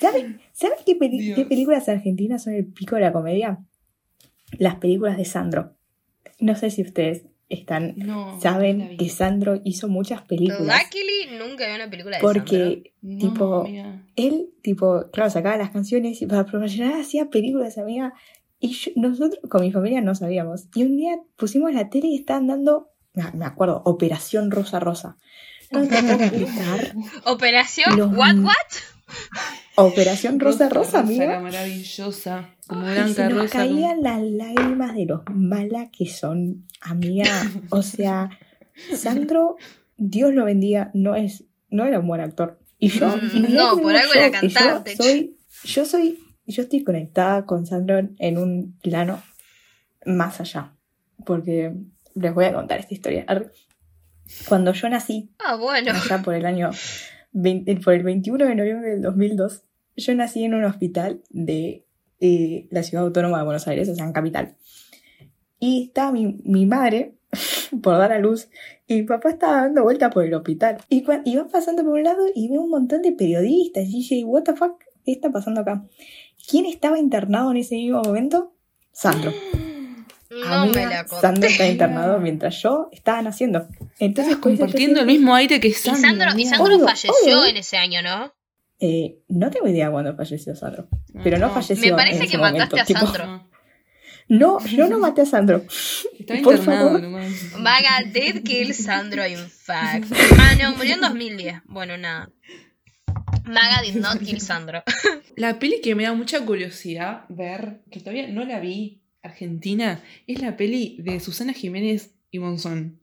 [0.00, 3.58] ¿Saben, ¿saben qué, peli- qué películas argentinas son el pico de la comedia?
[4.58, 5.74] Las películas de Sandro.
[6.40, 8.34] No sé si ustedes están No.
[8.34, 10.82] no saben que Sandro hizo muchas películas.
[10.82, 12.40] Luckily nunca vi una película de Sandro.
[12.42, 14.02] Porque No, tipo, amiga.
[14.16, 18.14] él, tipo, claro, sacaba las canciones y para promocionar hacía películas, amiga.
[18.58, 20.68] Y yo- nosotros con mi familia no sabíamos.
[20.74, 25.18] Y un día pusimos la tele y estaban dando, me me acuerdo, Operación Rosa Rosa.
[25.72, 26.94] No te puedo explicar.
[27.24, 28.54] Operación Los- What What?
[29.76, 31.40] Operación Rosa Rosa, la amiga.
[31.40, 32.54] maravillosa.
[32.66, 33.58] Como Ay, se nos Rosa.
[33.58, 37.26] como- caían las lágrimas de los mala que son, amiga.
[37.70, 38.30] O sea,
[38.94, 39.56] Sandro,
[39.96, 42.58] Dios lo bendiga, no es, no era un buen actor.
[42.78, 44.96] Y yo, Mm, y no, por algo yo, era que yo cantante.
[44.96, 49.22] soy, yo soy, yo estoy conectada con Sandro en un plano
[50.06, 50.72] más allá.
[51.24, 51.72] Porque
[52.14, 53.24] les voy a contar esta historia.
[54.48, 55.92] Cuando yo nací, Ah, bueno.
[55.92, 56.70] allá por el año
[57.36, 59.62] 20 por el 21 de noviembre del 2002,
[59.96, 61.84] yo nací en un hospital de
[62.18, 64.56] eh, la ciudad autónoma de Buenos Aires, o sea, en capital.
[65.60, 67.14] Y estaba mi, mi madre
[67.82, 68.48] por dar a luz
[68.86, 70.78] y mi papá estaba dando vuelta por el hospital.
[70.88, 74.44] Y iba pasando por un lado y veo un montón de periodistas y dije, what
[74.44, 75.84] the fuck, ¿qué está pasando acá?
[76.48, 78.54] ¿Quién estaba internado en ese mismo momento?
[78.92, 79.32] Sandro.
[80.44, 81.20] No Amiga, me la conté.
[81.20, 83.68] Sandro está internado mientras yo estaba naciendo.
[83.98, 86.30] Entonces, compartiendo el mismo aire que Y Sandro.
[86.36, 86.46] Y.
[86.46, 87.46] Sandro Obvio, falleció obvio.
[87.46, 88.32] en ese año, ¿no?
[88.78, 90.88] Eh, no tengo idea cuándo falleció Sandro.
[91.24, 91.92] Pero no, No, falleció.
[91.92, 93.26] Me parece en que ese mataste momento, a tipo, Sandro.
[94.28, 95.64] No, No, yo no maté a Sandro.
[96.18, 97.02] Está Por internado favor.
[97.02, 97.32] nomás.
[97.58, 100.12] Maga did kill Sandro, in fact.
[100.38, 101.62] Ah, no, murió en 2010.
[101.66, 102.28] Bueno, nada.
[103.44, 104.82] Maga did not kill Sandro.
[105.36, 110.40] La peli que me da mucha curiosidad ver, que todavía no la vi, Argentina, es
[110.40, 113.00] la peli de Susana Jiménez y Monzón.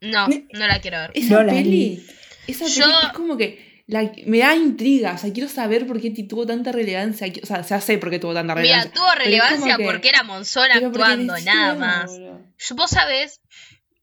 [0.00, 1.10] No, no la quiero ver.
[1.14, 2.04] Esa No peli,
[2.46, 6.00] esa Yo- peli es como que la- me da intriga, o sea, quiero saber por
[6.00, 8.92] qué tuvo tanta relevancia, o sea, ya sé por qué tuvo tanta Mira, relevancia.
[8.92, 12.10] tuvo pero es relevancia que- porque era Monzón actuando, nada más.
[12.18, 13.40] Yo- Vos sabés,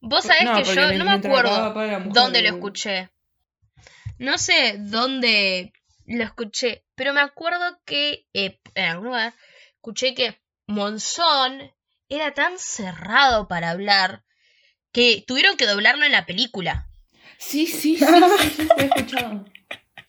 [0.00, 3.10] vos sabés No, que yo me- no me acuerdo Mujer, dónde lo escuché.
[4.18, 5.72] No sé dónde
[6.06, 9.34] lo escuché, pero me acuerdo que eh, en algún lugar
[9.76, 11.60] escuché que Monzón
[12.08, 14.24] era tan cerrado para hablar
[14.92, 16.88] que tuvieron que doblarlo en la película.
[17.38, 18.04] Sí, sí, sí,
[18.40, 19.44] sí, sí, lo he escuchado.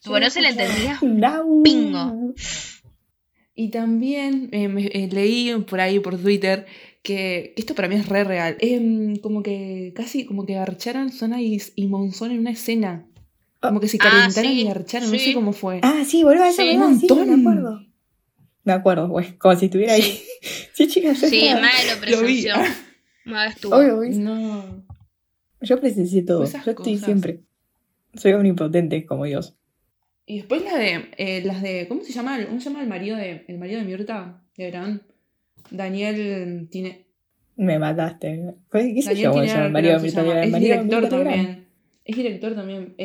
[0.05, 0.99] Bueno, no se le entendía.
[1.01, 1.61] No.
[1.63, 2.33] Pingo.
[3.55, 6.65] Y también eh, me- eh, leí por ahí, por Twitter,
[7.03, 8.57] que, que esto para mí es re real.
[8.59, 13.05] Em, como que casi como que garcharon Zona y, y Monzón en una escena.
[13.61, 15.25] Como que se Ah, calentaron sí, y garcharon, no sí.
[15.25, 15.79] sé cómo fue.
[15.83, 16.67] Ah, sí, boludo, eso Sí.
[16.69, 17.39] me Un me montón.
[17.39, 17.85] acuerdo.
[18.63, 20.21] Me acuerdo, güey, como si estuviera ahí.
[20.73, 22.41] Sí, chicas, yo Sí, estaba- Maga lo Lo vi.
[22.43, 22.55] presenció.
[23.25, 23.75] Maga estuvo.
[23.75, 24.09] Obvio, güey.
[24.17, 24.85] No.
[25.61, 26.43] Yo presencié todo.
[26.43, 27.05] Esas Yo estoy cosas.
[27.05, 27.41] siempre.
[28.15, 29.55] Soy omnipotente como Dios.
[30.25, 32.43] Y después la de, eh, las de, ¿cómo se llama?
[32.45, 34.41] ¿Cómo se llama el marido de, el marido de Mirta?
[34.57, 35.03] De Verán.
[35.69, 37.05] Daniel tiene,
[37.55, 38.55] Me mataste.
[38.71, 39.29] ¿Qué sé Daniel yo?
[39.31, 39.69] cómo tiene se llama?
[39.69, 40.43] Mario que se Mirta.
[40.43, 41.67] Es Mario director también.
[42.05, 42.95] Es director también.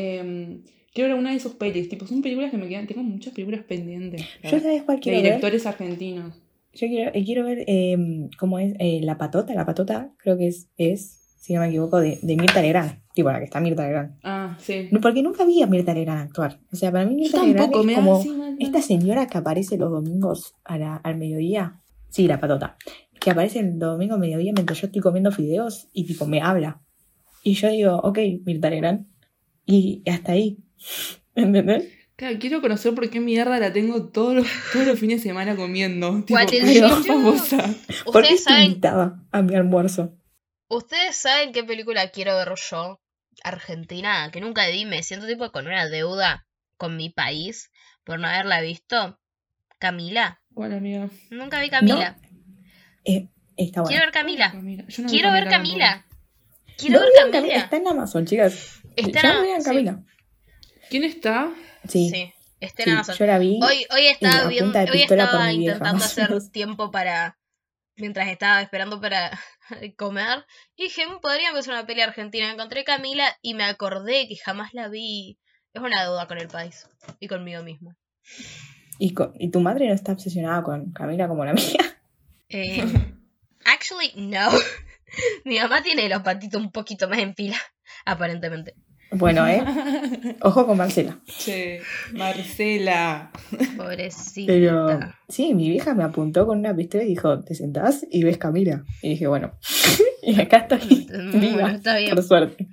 [0.94, 1.88] Quiero ver una de sus pelis.
[1.88, 2.86] Tipo, son películas que me quedan.
[2.86, 4.22] Tengo muchas películas pendientes.
[4.42, 5.24] Yo sabes cuál de quiero ver.
[5.26, 6.34] directores argentinos.
[6.74, 7.96] Yo quiero, eh, quiero ver eh,
[8.38, 9.54] cómo es eh, La Patota.
[9.54, 13.00] La Patota creo que es, es si no me equivoco, de, de Mirta Legrand.
[13.14, 14.16] Tipo, la que está Mirta Legrand.
[14.22, 14.88] Ah, sí.
[14.90, 16.60] No, porque nunca vi a Mirta Legrand actuar.
[16.72, 19.90] O sea, para mí Mirta Legrand es como así mal- esta señora que aparece los
[19.90, 21.80] domingos a la- al mediodía.
[22.10, 22.76] Sí, La Patota.
[23.20, 26.80] Que aparece el domingo al mediodía mientras yo estoy comiendo fideos y tipo me habla.
[27.42, 29.06] Y yo digo, ok, Mirta Legrand.
[29.66, 30.58] Y hasta ahí.
[31.34, 31.84] ¿Entendés?
[32.16, 35.54] Claro, quiero conocer por qué mierda la tengo todos los, todos los fines de semana
[35.54, 36.24] comiendo.
[36.24, 36.40] Tipo,
[37.06, 37.74] famosa?
[38.04, 40.14] ¿Por qué saben, invitaba a mi almuerzo?
[40.68, 43.00] ustedes saben qué película quiero ver yo.
[43.44, 47.70] Argentina, que nunca vi, me siento tipo con una deuda con mi país
[48.02, 49.20] por no haberla visto.
[49.78, 50.42] Camila.
[50.54, 51.08] ¿Cuál, amiga?
[51.30, 52.18] Nunca vi Camila.
[53.04, 53.90] Eh, está bueno.
[53.90, 54.50] Quiero ver Camila.
[54.50, 54.84] Camila.
[54.98, 55.48] No Quiero ver.
[55.48, 56.04] Camila.
[56.76, 57.54] Quiero No ver Camila.
[57.58, 58.80] Está en Amazon, chicas.
[58.96, 59.84] Está ya en- sí.
[60.90, 61.52] ¿Quién está?
[61.88, 63.16] Sí, Sí, está en sí, Amazon.
[63.16, 63.60] yo la vi.
[63.62, 67.38] Hoy, estaba a viendo, punta de hoy estaba intentando hacer tiempo para,
[67.96, 69.38] mientras estaba esperando para
[69.96, 70.44] comer.
[70.76, 72.50] Y dije, "Mm, podría empezar una peli argentina.
[72.50, 75.38] Encontré Camila y me acordé que jamás la vi.
[75.72, 76.86] Es una deuda con el país
[77.20, 77.94] y conmigo mismo.
[78.98, 81.98] ¿Y, y tu madre no está obsesionada con Camila como la mía?
[82.48, 82.82] Eh,
[83.64, 84.48] actually, no.
[85.44, 87.56] Mi mamá tiene los patitos un poquito más en fila,
[88.04, 88.74] aparentemente.
[89.10, 89.62] Bueno, ¿eh?
[90.42, 91.18] Ojo con Marcela.
[91.26, 91.80] Che,
[92.12, 93.30] Marcela.
[93.76, 94.52] Pobrecita.
[94.52, 98.38] Pero sí, mi vieja me apuntó con una pistola y dijo, te sentás y ves
[98.38, 98.84] Camila.
[99.02, 99.52] Y dije, bueno,
[100.22, 102.14] y acá estoy Bueno, viva, está bien.
[102.14, 102.68] por suerte.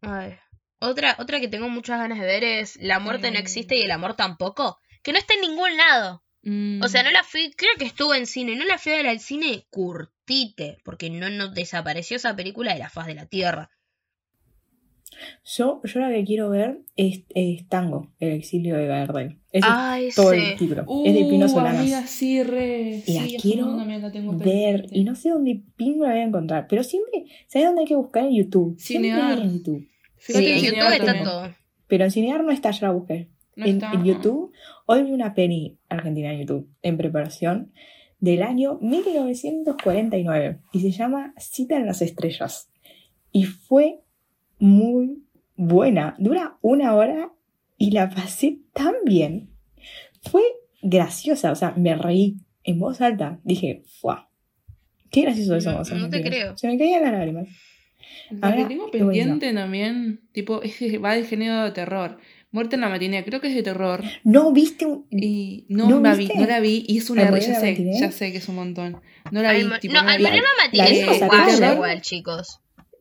[0.00, 0.34] Ay.
[0.78, 3.90] Otra, otra que tengo muchas ganas de ver es La muerte no existe y el
[3.90, 4.78] amor tampoco.
[5.02, 6.22] Que no está en ningún lado.
[6.42, 6.82] Mm.
[6.82, 9.08] O sea, no la fui, creo que estuvo en cine, no la fui a ver
[9.08, 13.70] al cine curtite, porque no, no desapareció esa película de la faz de la tierra.
[15.44, 19.38] Yo, yo la que quiero ver es, es Tango, el exilio de Gardel.
[19.52, 20.84] Ese Ay, es todo el título.
[21.04, 21.80] es de Pino Uh, Solanas.
[21.80, 23.02] amiga, sí, re.
[23.06, 26.24] Y la quiero también la tengo ver y no sé dónde pingo la voy a
[26.24, 26.66] encontrar.
[26.68, 28.24] Pero siempre, ¿sabes dónde hay que buscar?
[28.24, 28.78] En YouTube.
[28.78, 29.38] Cinear.
[29.40, 29.88] en YouTube.
[30.18, 31.24] Sí, en Cinear YouTube está también.
[31.24, 31.48] todo.
[31.88, 33.28] Pero en Cinear no está, ya la busqué.
[33.56, 33.92] No en, está.
[33.92, 34.52] en YouTube,
[34.86, 37.72] hoy vi una peli argentina en YouTube, en preparación,
[38.20, 40.58] del año 1949.
[40.72, 42.70] Y se llama Cita en las Estrellas.
[43.32, 44.00] Y fue
[44.60, 45.24] muy
[45.56, 46.14] buena.
[46.18, 47.32] Dura una hora
[47.76, 49.50] y la pasé tan bien.
[50.22, 50.42] Fue
[50.82, 53.40] graciosa, o sea, me reí en voz alta.
[53.42, 54.18] Dije, ¡guau!
[55.10, 55.72] Qué gracioso eso.
[55.72, 56.28] No- no te argentinos".
[56.28, 56.58] creo.
[56.58, 57.48] Se me caían las lágrimas.
[58.30, 62.18] La que Ahora, tengo pendiente también, tipo, es que va de género de terror.
[62.52, 64.02] Muerte en la matinée, creo que es de terror.
[64.24, 67.30] ¿No viste un, Y no, ¿No la vi, no la vi, y es ¿Al una
[67.30, 69.00] morir ya sé, ya sé que es un montón.
[69.30, 70.36] No la vi, tipo, no, no al la vi.
[70.38, 71.72] en la matinée es ¿no?
[71.74, 72.60] igual, chicos.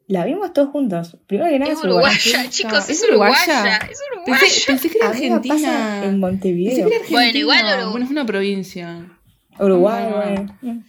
[0.10, 1.18] La vimos todos juntos.
[1.28, 2.50] Primero que nada, Es uruguaya, uruguaya.
[2.50, 3.38] chicos, es ¿Es uruguaya?
[3.46, 3.78] uruguaya.
[3.92, 4.40] Es uruguaya.
[4.42, 5.96] Pensé, pensé que era pasa Argentina.
[5.98, 6.74] en Pensé Montevideo.
[6.74, 7.20] que era Argentina.
[7.20, 9.20] Bueno, igual Urugu- Bueno, es una provincia.
[9.60, 10.84] Uruguay, bueno.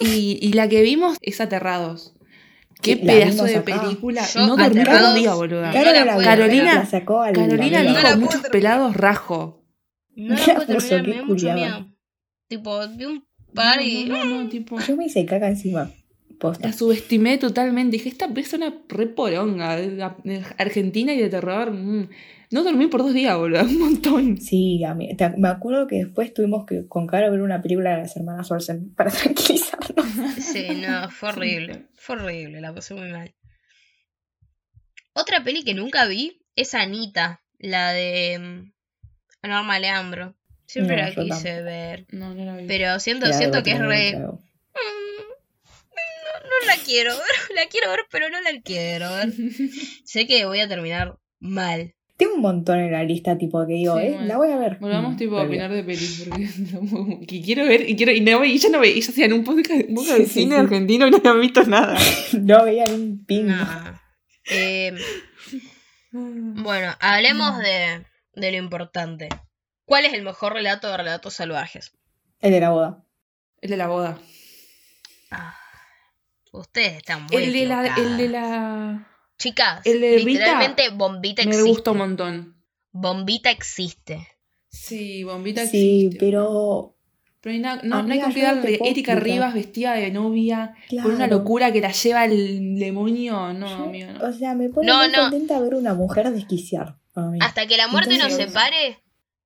[0.00, 2.12] Y, y la que vimos es Aterrados.
[2.82, 3.80] Qué la pedazo de acá.
[3.82, 4.26] película.
[4.26, 5.66] Yo, no dormí un día, boluda.
[5.66, 8.42] no Claro, la la puedo Carolina- la sacó al Carolina dijo No la puedo muchos
[8.42, 8.50] terminar.
[8.52, 9.64] pelados rajo.
[10.16, 11.86] No la Qué puedo terminar, me da mucho miedo.
[12.48, 13.24] Tipo, vi un
[13.54, 14.04] par y...
[14.04, 14.78] No, no, no, tipo.
[14.80, 15.90] Yo me hice caca encima.
[16.38, 16.66] Posta.
[16.68, 17.96] La subestimé totalmente.
[17.96, 19.76] Dije, esta es una re poronga.
[19.76, 19.90] de-
[20.24, 21.70] de Argentina y de terror.
[21.72, 22.08] mm.
[22.52, 23.60] No dormí por dos días, boludo.
[23.64, 24.40] Un montón.
[24.40, 27.90] Sí, a mí, te- me acuerdo que después tuvimos que con Caro ver una película
[27.96, 30.06] de las hermanas Olsen para tranquilizarnos.
[30.38, 31.86] Sí, no, fue horrible.
[31.94, 33.34] Fue horrible, la pasé muy mal.
[35.14, 40.34] Otra peli que nunca vi es Anita, la de mm, Norma Leandro.
[40.66, 41.64] Siempre No, la quise tampoco.
[41.64, 42.06] ver.
[42.10, 42.66] No, no la vi.
[42.66, 44.18] Pero siento, siento que es re.
[46.60, 47.26] No, la quiero ver.
[47.56, 49.32] La quiero ver, pero no la quiero ver.
[50.04, 51.94] sé que voy a terminar mal.
[52.16, 54.26] Tengo un montón en la lista, tipo, que digo, Sí, eh, bueno.
[54.26, 54.76] la voy a ver.
[54.78, 58.42] Volvamos Mm, tipo a opinar de pelis porque que quiero ver y quiero y no
[58.44, 60.60] y ya no ve, ella hacía en un podcast, un podcast de Sí, cine sí.
[60.60, 61.98] argentino y no había visto nada.
[62.40, 63.48] No veía ni un pin.
[63.48, 64.00] No.
[64.50, 64.94] Eh,
[66.12, 69.28] bueno, hablemos de, de lo importante.
[69.84, 71.92] ¿Cuál es el mejor relato de relatos salvajes?
[72.40, 73.04] El de la boda.
[73.60, 74.18] El de la boda.
[75.30, 75.54] Ah,
[76.56, 81.42] ustedes están muy El de la el de la Chicas, el de Rita literalmente Bombita
[81.42, 81.68] me existe.
[81.70, 82.62] gusta un montón.
[82.92, 84.26] Bombita existe.
[84.68, 86.18] Sí, bombita Sí, existe.
[86.24, 86.94] pero.
[87.42, 89.14] Pero hay na- no, no hay que no olvidar de Erika.
[89.14, 91.36] Rivas vestida de novia con una Claro.
[91.38, 93.52] locura que la lleva el demonio.
[93.52, 94.26] No, Yo- amigo, no.
[94.28, 95.18] O sea, me pone No, muy no.
[95.30, 96.96] contenta ver una mujer desquiciar.
[97.40, 98.98] Hasta que la muerte nos separe,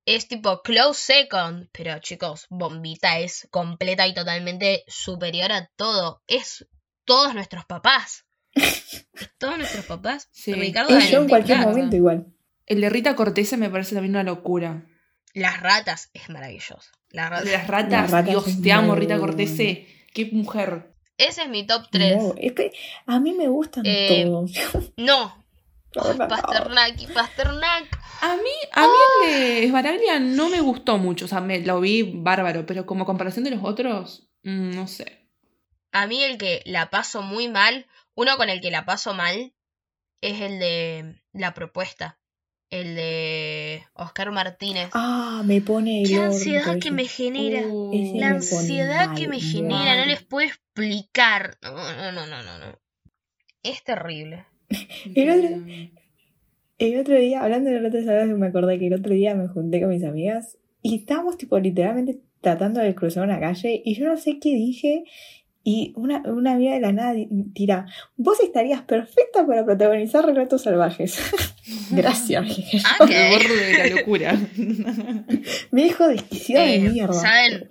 [0.05, 1.67] es tipo close second.
[1.73, 6.23] Pero chicos, Bombita es completa y totalmente superior a todo.
[6.27, 6.65] Es
[7.05, 8.25] todos nuestros papás.
[9.37, 10.27] Todos nuestros papás.
[10.31, 10.53] Sí.
[10.53, 11.71] Ricardo yo en cualquier claro.
[11.71, 12.27] momento igual.
[12.65, 14.85] El de Rita Cortese me parece también una locura.
[15.33, 16.89] Las ratas es maravilloso.
[17.09, 17.45] Las ratas.
[17.45, 19.17] de las ratas, Las ratas Dios, te amo, Rita.
[19.19, 19.87] Cortese.
[20.13, 20.93] Qué mujer.
[21.17, 22.17] Ese es mi top 3.
[22.17, 22.71] No, es que
[23.05, 24.51] a mí me gustan Eh, todos.
[24.97, 25.41] No.
[25.93, 27.99] Pasternak y Pasternak.
[28.21, 28.93] A mí, a mí
[29.25, 31.25] el de Esbaraglia no me gustó mucho.
[31.25, 35.20] O sea, me, lo vi bárbaro, pero como comparación de los otros, mm, no sé.
[35.91, 39.53] A mí el que la paso muy mal, uno con el que la paso mal,
[40.21, 42.17] es el de la propuesta.
[42.69, 44.89] El de Oscar Martínez.
[44.93, 46.91] Ah, me pone Qué orto ansiedad que ese.
[46.91, 47.67] me genera.
[47.67, 51.57] Uh, La ansiedad que mal, me genera, no les puedo explicar.
[51.61, 52.79] No, no, no, no, no.
[53.63, 54.45] Es terrible.
[55.15, 55.65] El otro-
[56.77, 59.81] El otro día, hablando de relatos salvajes, me acordé que el otro día me junté
[59.81, 64.17] con mis amigas y estábamos tipo literalmente tratando de cruzar una calle y yo no
[64.17, 65.03] sé qué dije
[65.63, 67.85] y una, una amiga de la nada di- tira,
[68.17, 71.19] vos estarías perfecta para protagonizar relatos salvajes.
[71.91, 72.43] Gracias.
[72.55, 72.81] dije.
[72.99, 73.09] Ok.
[73.11, 74.33] El borde de la locura.
[75.71, 77.13] Me dijo desquiciada Eh, de mierda.
[77.13, 77.69] ¿Saben?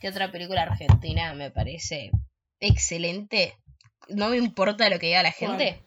[0.00, 2.10] ¿Qué otra película argentina me parece
[2.60, 3.54] excelente?
[4.08, 5.82] No me importa lo que diga la gente.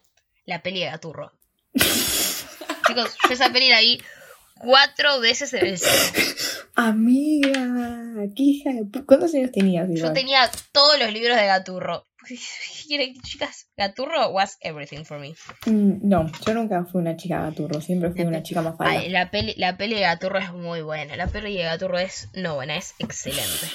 [0.46, 1.32] La peli de Gaturro.
[1.74, 4.00] Chicos, yo esa peli la vi
[4.64, 6.24] cuatro veces en el cine.
[6.76, 9.88] Amiga, qué hija de ¿Cuántos años tenías?
[9.90, 10.14] Yo igual?
[10.14, 12.08] tenía todos los libros de Gaturro.
[13.24, 15.34] Chicas, Gaturro was everything for me.
[15.66, 19.02] Mm, No, yo nunca fui una chica gaturro, siempre fui una chica más falda.
[19.10, 21.16] La peli, la peli de Gaturro es muy buena.
[21.16, 23.68] La peli de Gaturro es no buena, es excelente.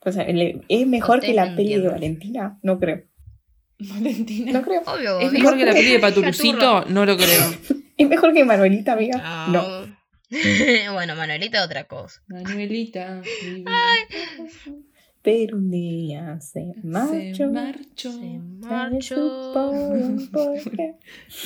[0.00, 0.26] O sea,
[0.68, 1.88] ¿es mejor que la no peli de.
[1.88, 2.58] Valentina?
[2.62, 3.04] No creo.
[3.78, 4.52] Valentina.
[4.52, 4.82] No creo.
[4.86, 5.20] Obvio.
[5.20, 5.98] ¿Es mejor que la peli de.
[6.00, 6.84] Paturucito?
[6.86, 7.54] No lo creo.
[7.98, 9.46] ¿Es mejor que Manuelita, amiga?
[9.48, 9.86] No.
[9.86, 9.96] No.
[10.92, 12.20] bueno, Manuelita otra cosa.
[12.26, 13.22] Manuelita.
[15.22, 17.34] Pero un día se marchó.
[17.34, 18.12] Se marchó.
[18.12, 19.16] Se marchó.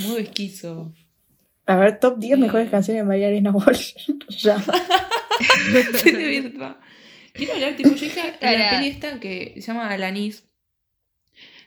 [0.00, 0.92] Modo esquizo.
[1.66, 3.94] A ver, top 10 mejores canciones de María Elena Walsh.
[4.30, 4.56] ya.
[7.34, 10.47] Quiero hablar, tipo, yo dije la peli esta que se llama Alanis.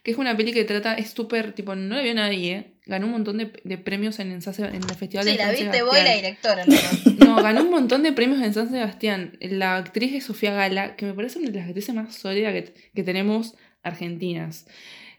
[0.03, 2.71] Que es una peli que trata, es súper, tipo, no la vio nadie, ¿eh?
[2.87, 5.37] Ganó un montón de, de premios en, el San Seb- en el Festival Sí, de
[5.37, 6.05] la San viste vos y Sebastián.
[6.05, 7.25] la directora, ¿no?
[7.35, 9.37] No, ganó un montón de premios en San Sebastián.
[9.39, 12.73] La actriz es Sofía Gala, que me parece una de las actrices más sólidas que,
[12.95, 14.65] que tenemos argentinas.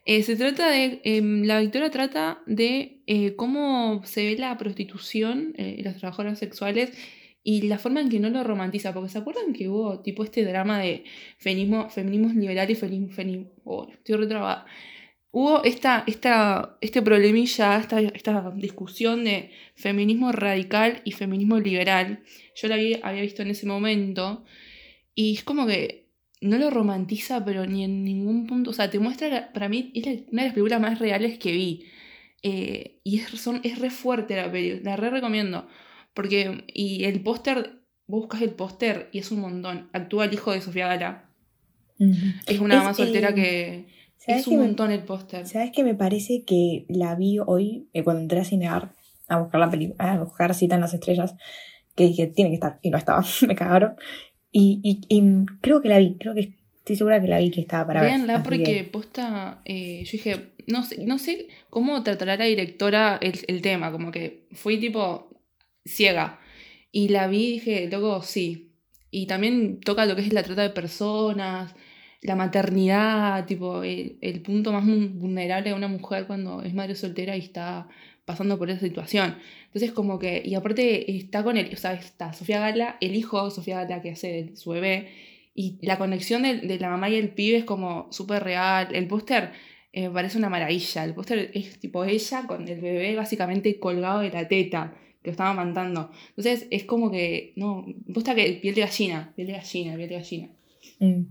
[0.05, 1.01] Eh, se trata de.
[1.05, 6.41] em, la victoria trata de eh, cómo se ve la prostitución eh, y las trabajadoras
[6.41, 6.91] sexuales
[7.45, 8.93] y la forma en que no lo romantiza.
[8.93, 11.05] Porque se acuerdan que hubo tipo este drama de
[11.39, 13.51] feminismo, feminismos liberal y feminismo.
[13.65, 14.67] oh, estoy retrabada.
[15.31, 22.23] Hubo esta, esta, este problemilla, esta, esta discusión de feminismo radical y feminismo liberal.
[22.55, 24.45] Yo la había, había visto en ese momento
[25.15, 26.03] y es como que
[26.43, 28.71] no lo romantiza, pero ni en ningún punto.
[28.71, 31.87] O sea, te muestra, para mí, es una de las películas más reales que vi.
[32.43, 35.69] Eh, y es, son, es re fuerte la peli, la re recomiendo.
[36.15, 39.89] Porque, y el póster, vos buscas el póster y es un montón.
[39.93, 41.29] Actúa el hijo de Sofía Gala.
[42.47, 43.87] Es una mamá soltera eh, que.
[44.19, 45.47] ¿sabes Es un me- montón el póster.
[45.47, 48.95] ¿Sabes qué me parece que la vi hoy eh, cuando entré a cinear
[49.29, 51.35] a buscar la peli, a buscar cita en las estrellas?
[51.95, 53.95] Que dije, tiene que estar, y no estaba, me cagaron.
[54.51, 57.61] Y, y, y creo que la vi, creo que estoy segura que la vi que
[57.61, 58.43] estaba para Véanla ver.
[58.43, 63.39] porque que- posta, eh, yo dije, no sé, no sé cómo tratará la directora el,
[63.47, 65.31] el tema, como que fui tipo
[65.85, 66.41] ciega.
[66.91, 68.73] Y la vi y dije, loco, sí.
[69.11, 71.75] Y también toca lo que es la trata de personas,
[72.23, 77.37] la maternidad, tipo, el, el punto más vulnerable de una mujer cuando es madre soltera
[77.37, 77.89] y está
[78.25, 79.37] pasando por esa situación.
[79.67, 83.51] Entonces, como que, y aparte está con él, o sea, está Sofía Gala, el hijo
[83.51, 85.09] Sofía Gala que hace su bebé,
[85.55, 88.89] y la conexión de, de la mamá y el pibe es como súper real.
[88.95, 89.53] El póster
[89.93, 91.05] eh, parece una maravilla.
[91.05, 95.31] El póster es tipo ella con el bebé básicamente colgado de la teta que lo
[95.33, 96.11] estaba amamantando.
[96.31, 100.15] Entonces es como que, no, posta que piel de gallina, piel de gallina, piel de
[100.17, 100.49] gallina.
[100.99, 101.23] Mm,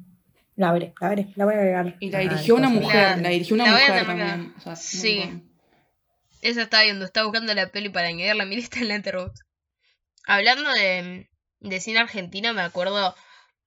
[0.56, 1.98] la veré, la veré, la voy a agregar.
[2.00, 2.88] Y la Ah, dirigió una entonces.
[2.88, 4.54] mujer, La- la dirigió una la mujer también.
[4.58, 5.44] O sea, un Sí.
[6.42, 9.44] Esa estaba viendo, estaba buscando la peli para añadirla a mi lista en Letterboxd.
[10.26, 13.16] Hablando de, de cine argentino, me acuerdo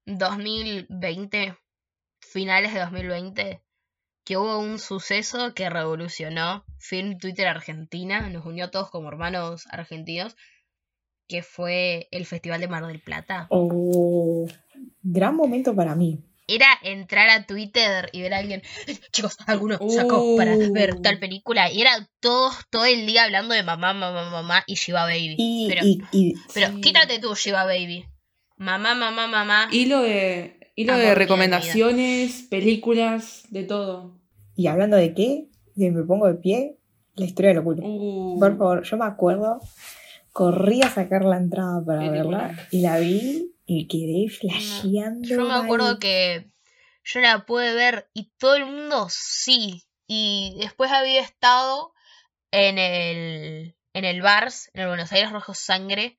[0.07, 1.57] 2020,
[2.21, 3.61] finales de 2020,
[4.25, 9.67] que hubo un suceso que revolucionó Film Twitter Argentina, nos unió a todos como hermanos
[9.71, 10.35] argentinos,
[11.29, 13.47] que fue el Festival de Mar del Plata.
[13.51, 14.47] Oh,
[15.03, 16.21] gran momento para mí.
[16.47, 18.63] Era entrar a Twitter y ver a alguien,
[19.13, 20.73] chicos, alguno sacó para Uh.
[20.75, 21.71] ver tal película.
[21.73, 25.37] Y era todos todo el día hablando de mamá, mamá, mamá y Shiva Baby.
[25.39, 26.81] Y, pero y, y- pero Sí.
[26.83, 28.05] quítate tú, Shiva Baby.
[28.57, 29.69] Mamá, mamá, mamá.
[29.73, 34.19] Hilo de, hilo Amor, de recomendaciones, películas, de todo.
[34.57, 36.79] y hablando de qué, si me pongo de pie,
[37.15, 37.83] la historia del oculto.
[37.85, 39.61] Uh, Por favor, yo me acuerdo,
[40.33, 42.39] corrí a sacar la entrada para Película.
[42.49, 45.29] verla y la vi y quedé flasheando.
[45.29, 46.51] Yo me acuerdo que
[47.05, 49.85] yo la pude ver y todo el mundo sí.
[50.07, 51.93] Y después había estado
[52.51, 56.19] en el, en el Bars, en el Buenos Aires Rojo Sangre,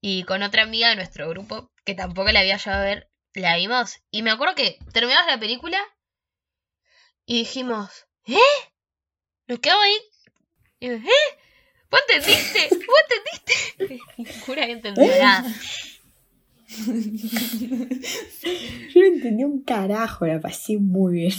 [0.00, 3.56] y con otra amiga de nuestro grupo, que tampoco la había llevado a ver, la
[3.56, 4.00] vimos.
[4.10, 5.78] Y me acuerdo que terminamos la película
[7.24, 8.36] y dijimos, ¿eh?
[9.46, 9.98] Nos quedamos ahí.
[10.80, 11.00] Y ¿eh?
[11.90, 12.68] ¿Vos entendiste?
[12.86, 12.96] ¿Vos
[13.78, 14.40] entendiste?
[14.40, 15.44] Jura que entendí nada.
[18.94, 21.32] Yo no entendí un carajo, la pasé muy bien.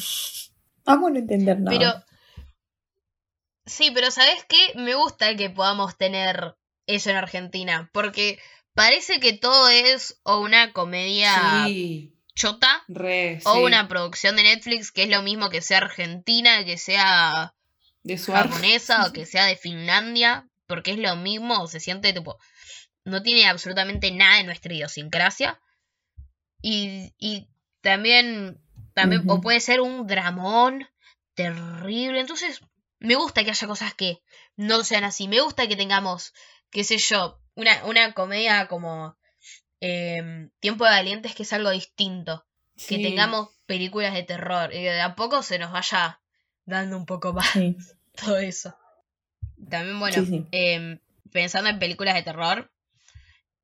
[0.85, 1.77] Vamos a no entender nada.
[1.77, 1.93] Pero.
[3.65, 4.71] Sí, pero ¿sabes qué?
[4.75, 7.89] Me gusta que podamos tener eso en Argentina.
[7.91, 8.39] Porque
[8.77, 13.59] parece que todo es o una comedia sí, chota re, o sí.
[13.63, 17.55] una producción de Netflix que es lo mismo que sea argentina, que sea
[18.03, 20.47] de japonesa o que sea de Finlandia.
[20.67, 22.37] Porque es lo mismo, se siente tipo.
[23.03, 25.59] No tiene absolutamente nada de nuestra idiosincrasia.
[26.61, 27.47] Y, y
[27.81, 28.61] también,
[28.93, 30.87] también o puede ser un dramón
[31.33, 32.19] terrible.
[32.19, 32.59] Entonces,
[32.99, 34.21] me gusta que haya cosas que
[34.55, 35.27] no sean así.
[35.27, 36.33] Me gusta que tengamos,
[36.69, 39.17] qué sé yo, una, una comedia como
[39.81, 42.45] em, Tiempo de Valientes, que es algo distinto.
[42.87, 44.69] Que tengamos películas de terror.
[44.71, 46.21] Y que de a poco se nos vaya
[46.65, 47.75] dando un poco más Sí.
[48.15, 48.75] todo eso.
[49.69, 50.99] También, bueno, Sí, em,
[51.31, 52.71] pensando en películas de terror,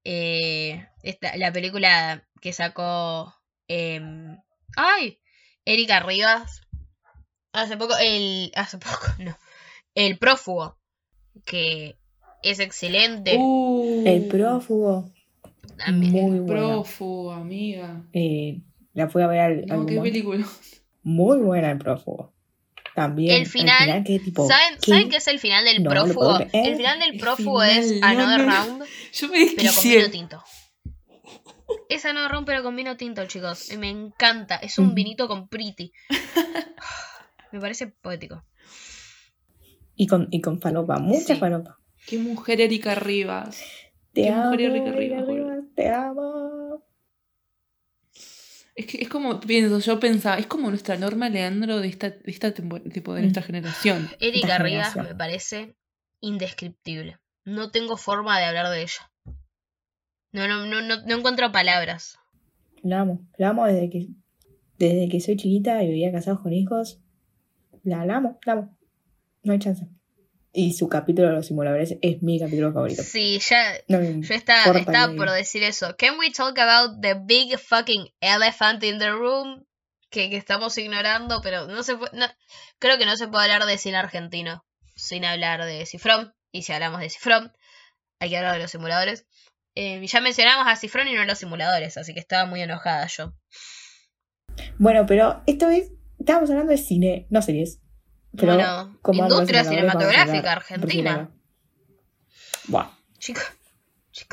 [0.04, 3.34] eh, esta- la película que sacó.
[3.68, 4.38] em,
[4.76, 5.20] ¡Ay!
[5.66, 6.62] Erika Rivas.
[7.54, 8.52] Hace poco, el.
[8.56, 9.38] Hace poco, no.
[9.96, 10.78] El prófugo.
[11.46, 11.98] Que
[12.44, 13.38] es excelente.
[13.40, 15.12] Uh, El prófugo,
[15.78, 16.12] también.
[16.12, 16.62] muy buena.
[16.68, 18.04] prófugo, amiga.
[18.14, 18.62] Eh,
[18.94, 20.04] la fui a ver al, No, al qué Dumont.
[20.04, 20.48] película.
[21.04, 22.34] Muy buena el prófugo.
[22.96, 23.42] También.
[23.42, 24.48] El final, tipo.
[24.48, 24.92] ¿Saben, ¿qué?
[24.92, 26.38] ¿Saben qué es el final del No prófugo?
[26.54, 28.52] El final del El prófugo es final, Another no.
[28.54, 28.84] Round,
[29.14, 30.44] Yo me pero con vino tinto.
[31.90, 33.72] Es Another Round, pero con vino tinto, chicos.
[33.72, 34.58] Y me encanta.
[34.58, 34.94] Es un Ujú.
[34.96, 35.92] vinito con pretty.
[37.52, 38.44] Me parece poético.
[39.96, 41.36] Y con, y con falopa, mucha Sí.
[41.36, 41.80] falopa.
[42.08, 43.62] Qué mujer Erika Rivas.
[44.14, 45.28] Te Qué amo, mujer Erika Rivas.
[45.28, 46.84] Rivas, te amo.
[48.76, 52.22] Es que es como, pienso, yo pensaba, es como nuestra Norma Leandro de esta, de
[52.32, 53.24] esta tempo- tipo de Mm.
[53.24, 54.10] nuestra generación.
[54.20, 55.76] Erika Rivas me parece
[56.22, 57.20] indescriptible.
[57.46, 59.12] No tengo forma de hablar de ella.
[60.32, 62.18] No, no, no, no, no encuentro palabras.
[62.82, 64.08] La amo, la amo desde que,
[64.80, 67.00] desde que soy chiquita y vivía casados con hijos.
[67.84, 68.78] La, la amo, la amo.
[69.44, 69.88] No hay chance.
[70.56, 73.02] Y su capítulo de los simuladores es mi capítulo favorito.
[73.02, 74.72] Sí, ya, No Yo estaba,
[75.18, 75.96] por decir eso.
[75.98, 79.66] Can we talk about the big fucking elephant in the room?
[80.12, 82.28] Que, que estamos ignorando, pero no se puede, no-
[82.78, 84.64] creo que no se puede hablar de cine argentino
[84.96, 86.36] sin hablar de Cifrón.
[86.52, 87.52] Y si hablamos de Cifrón,
[88.20, 89.26] hay que hablar de los simuladores.
[89.74, 93.08] Eh, ya mencionamos a Cifrón y no a los simuladores, así que estaba muy enojada
[93.08, 93.34] yo.
[94.78, 95.92] Bueno, pero esto es.
[96.20, 97.80] Estábamos hablando de cine, no series.
[98.36, 101.30] Pero Bueno, como industria cinematográfica argentina.
[102.68, 103.44] Buah, Chicos,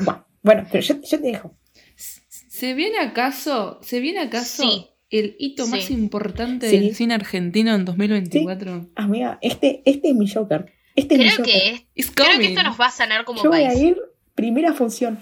[0.03, 0.23] buah.
[0.41, 1.55] Bueno, pero yo, yo te dejo.
[1.95, 4.87] ¿Se viene acaso, se viene acaso Sí.
[5.09, 6.77] el hito más importante Sí.
[6.79, 8.89] del cine argentino en 2024?
[8.95, 10.71] Amiga, este, este es mi Joker.
[10.95, 11.53] Este es mi creo Joker.
[11.53, 13.79] que, creo que esto nos va a sanar como Yo voy país.
[13.79, 13.97] a ir
[14.35, 15.19] primera función.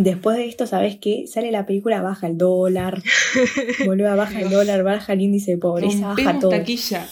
[0.00, 1.26] Después de esto, ¿sabes qué?
[1.26, 3.02] Sale la película, baja el dólar.
[3.84, 6.50] Boluda, baja el dólar, baja el índice de pobreza, baja todo.
[6.50, 7.06] taquilla.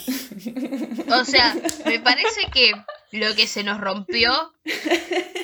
[1.10, 2.72] O sea, me parece que
[3.12, 4.54] lo que se nos rompió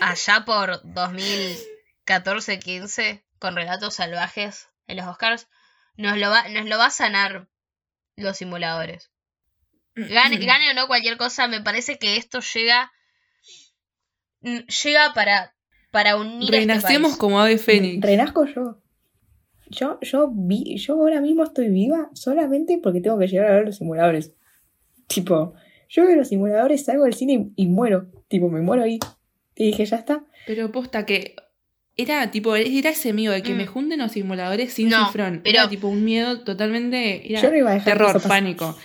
[0.01, 5.47] allá por 2014-15 con relatos salvajes en los Oscars,
[5.97, 7.47] nos lo va, nos lo va a sanar
[8.16, 9.11] los simuladores.
[9.95, 12.90] Gane, gane o no cualquier cosa, me parece que esto llega
[14.40, 15.55] mm, llega para,
[15.95, 18.03] para unir a este Renacemos como ave fénix.
[18.05, 18.78] Renazco yo.
[19.70, 23.64] Yo, yo, vi, yo ahora mismo estoy viva solamente porque tengo que llegar a ver
[23.64, 24.32] los simuladores.
[25.07, 25.55] Tipo,
[25.88, 28.07] yo veo los simuladores, salgo del cine y, y muero.
[28.28, 28.99] Tipo, me muero ahí.
[29.57, 30.24] Y dije, ya está.
[30.47, 31.36] Pero posta que
[31.97, 33.57] era tipo, era ese miedo de que Mm.
[33.57, 35.40] me junten los simuladores sin No, cifrón.
[35.45, 37.30] pero- Era tipo un miedo totalmente.
[37.30, 38.76] Era Yo no iba a dejar terror, pánico.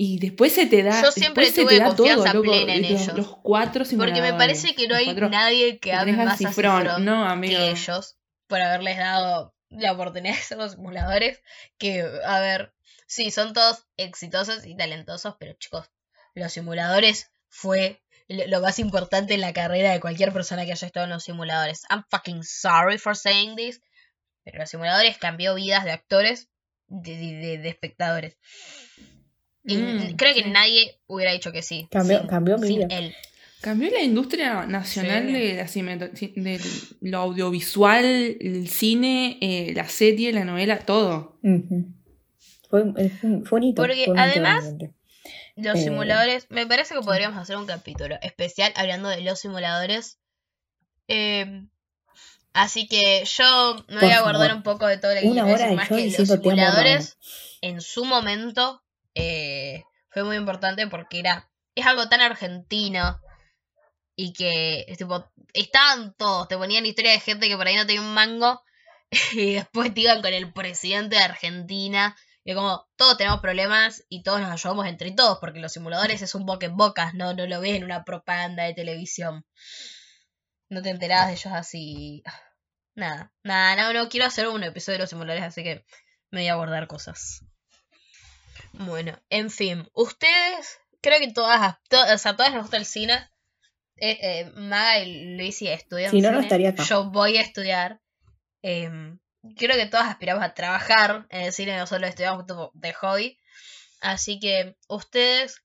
[0.00, 1.02] Y después se te da.
[1.02, 3.16] Yo siempre se tuve te da confianza todo, loco, plena en los, ellos.
[3.16, 7.04] Los cuatro Porque me parece que no hay nadie que al más a cifrón.
[7.04, 7.56] No, amigo.
[7.58, 11.42] que ellos por haberles dado la oportunidad de ser los simuladores.
[11.78, 12.72] Que, a ver,
[13.08, 15.90] sí, son todos exitosos y talentosos, pero chicos,
[16.34, 21.04] los simuladores fue lo más importante en la carrera de cualquier persona que haya estado
[21.06, 21.82] en los simuladores.
[21.90, 23.82] I'm fucking sorry for saying this,
[24.44, 26.48] pero los simuladores cambió vidas de actores,
[26.86, 28.36] de- de- de espectadores.
[29.68, 30.50] Y Mm, creo que sí.
[30.50, 31.86] nadie hubiera dicho que sí.
[31.90, 32.86] Cambió- sin- cambió mi sin vida.
[32.90, 33.14] él.
[33.60, 35.32] Cambió la industria nacional Sí.
[35.32, 35.64] de, la
[36.42, 36.60] de
[37.02, 38.04] lo audiovisual,
[38.40, 41.38] el cine, eh, la serie, la novela, todo.
[41.42, 41.62] Eh,
[42.70, 42.84] fue,
[43.44, 44.74] fue un hito, Porque fue además-.
[45.56, 50.18] Los Eh, simuladores, me parece que podríamos hacer un capítulo especial hablando de los simuladores.
[51.08, 51.64] Eh,
[52.52, 54.56] así que yo me voy a guardar favor.
[54.56, 57.16] un poco de todo lo que Una hora de más que los simuladores
[57.60, 58.82] en su momento
[59.18, 63.20] eh, fue muy importante porque era es algo tan argentino
[64.16, 68.00] y que tipo estaban todos, te ponían historia de gente que por ahí no tenía
[68.00, 68.62] un mango
[69.32, 74.22] y después te iban con el presidente de Argentina y como todos tenemos problemas y
[74.22, 77.46] todos nos ayudamos entre todos porque los simuladores es un boca en boca, no, no
[77.46, 79.44] lo ves en una propaganda de televisión.
[80.70, 82.22] No te enterabas de ellos así.
[82.94, 85.84] Nada, nada, no, no quiero hacer un episodio de los simuladores, así que
[86.30, 87.44] me voy a guardar cosas.
[88.72, 92.86] Bueno, en fin, ustedes, creo que todas, to- o sea, a todas nos gusta el
[92.86, 93.28] cine.
[93.96, 96.84] Eh, eh, Maga y Luis estudian Si no, no estaría acá.
[96.84, 98.00] Yo voy a estudiar.
[98.62, 99.18] em,
[99.56, 102.44] creo que todas aspiramos a trabajar en el cine, no solo estudiamos
[102.74, 103.38] de hobby.
[104.00, 105.62] Así que ustedes,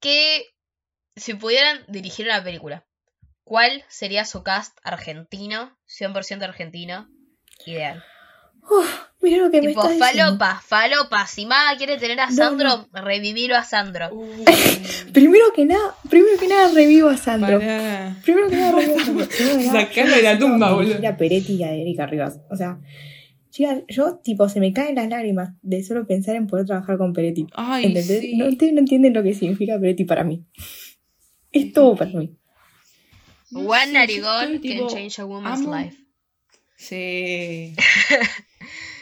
[0.00, 0.46] que
[1.16, 2.86] si pudieran dirigir una película,
[3.44, 7.08] ¿cuál sería su cast argentino, 100% argentino,
[7.66, 8.04] ideal?
[8.62, 10.38] Uf, mira lo que me Tipo, estás diciendo.
[10.38, 11.26] falopa, falopa.
[11.26, 14.10] Si Maga quiere tener a No, Sandro, revivilo a Sandro.
[15.12, 17.58] Primero que nada, primero que nada revivo a Sandro.
[17.58, 18.16] Pará.
[18.24, 19.72] Primero que nada revivo a Sandro.
[19.72, 21.08] Sacalo de la tumba, boludo.
[21.08, 22.40] a Peretti y a Erika Rivas.
[22.50, 22.78] O sea,
[23.50, 27.12] chicas, yo tipo se me caen las lágrimas de solo pensar en poder trabajar con
[27.12, 27.46] Peretti.
[27.54, 28.20] Ay, ¿Entendés?
[28.20, 28.36] sí.
[28.36, 30.44] No, ustedes no entienden lo que significa Peretti para mí.
[31.52, 32.36] Es todo para mí.
[33.50, 35.96] No One narigón can tipo, change a woman's amo- life.
[36.76, 37.74] Sí.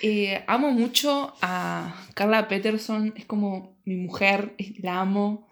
[0.04, 5.46] Eh, amo mucho a Carla Peterson, es como mi mujer, la amo.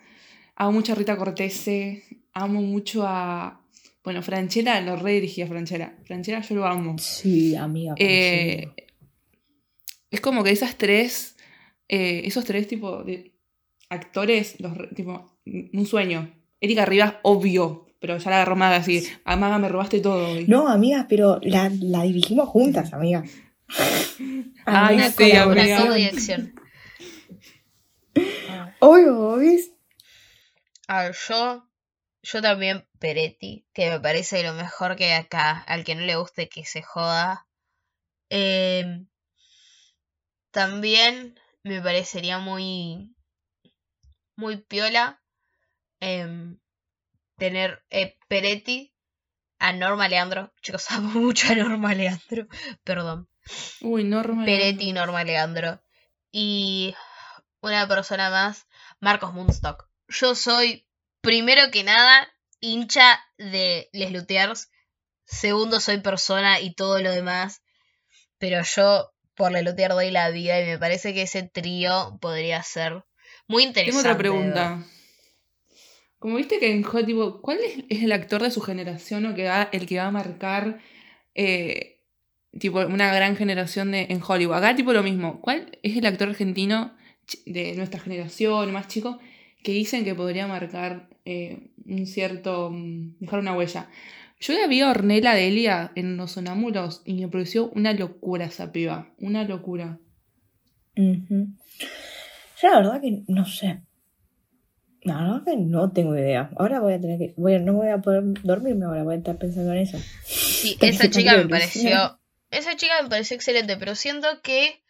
[0.56, 3.60] Amo mucho a Rita Cortese, amo mucho a.
[4.02, 5.94] Bueno, Franchella, lo redirigí a Franchella.
[6.04, 6.98] Franchella yo lo amo.
[6.98, 7.94] Sí, amiga.
[7.96, 8.68] Eh,
[10.10, 11.36] es como que esas tres,
[11.88, 13.32] eh, esos tres tipo de
[13.88, 16.28] actores, los, tipo, un sueño.
[16.60, 19.04] Erika Rivas, obvio, pero ya la agarró Maga así.
[19.24, 20.46] A Maga me robaste todo hoy.
[20.48, 23.22] No, amigas, pero la, la dirigimos juntas, amiga.
[23.78, 25.12] Ay, sí, Una amiga.
[25.16, 25.86] colaboración.
[25.88, 26.54] co-dirección.
[28.80, 29.72] Obvio, ¿ves?
[30.88, 31.68] A ver, yo,
[32.22, 35.60] yo también Peretti, que me parece lo mejor que hay acá.
[35.66, 37.46] Al que no le guste que se joda.
[38.28, 39.06] Em,
[40.50, 43.14] también me parecería muy,
[44.36, 45.22] muy piola
[46.00, 46.58] em,
[47.36, 48.94] tener eh, Peretti
[49.58, 50.52] a Norma Leandro.
[50.62, 52.46] Chicos, amo mucho a Norma Leandro.
[52.84, 53.28] Perdón.
[53.80, 54.44] Uy, Norma.
[54.44, 55.80] Peretti y Norma Leandro.
[56.32, 56.94] Y
[57.60, 58.66] una persona más,
[59.00, 59.88] Marcos Moonstock.
[60.08, 60.86] Yo soy,
[61.20, 62.28] primero que nada,
[62.60, 64.70] hincha de Les Luthiers.
[65.24, 67.62] Segundo, soy persona y todo lo demás.
[68.38, 72.62] Pero yo por Les Luthiers doy la vida y me parece que ese trío podría
[72.62, 73.04] ser
[73.46, 74.02] muy interesante.
[74.02, 74.84] Tengo otra pregunta.
[76.18, 79.48] Como viste que en Hollywood, ¿cuál es, es el actor de su generación o que
[79.48, 80.78] va, el que va a marcar
[81.34, 81.99] eh,
[82.58, 84.56] tipo una gran generación de, en Hollywood?
[84.56, 85.40] Acá tipo lo mismo.
[85.40, 86.92] ¿Cuál es el actor argentino
[87.46, 89.18] de nuestra generación, más chico,
[89.62, 93.88] que dicen que podría marcar eh, un cierto, mm, dejar una huella?
[94.40, 98.72] Yo ya vi a Ornella Delia en Los Sonámbulos y me pareció una locura esa
[98.72, 99.98] piba, una locura.
[102.62, 103.82] Yo la verdad que no sé.
[105.02, 106.50] La verdad que no tengo idea.
[106.58, 107.34] Ahora voy a tener que.
[107.36, 109.98] Voy a- no voy a poder dormirme ahora, voy a estar pensando en eso.
[110.24, 112.19] Sí, esa chica me pareció.
[112.50, 114.82] Esa chica me pareció excelente, pero siento que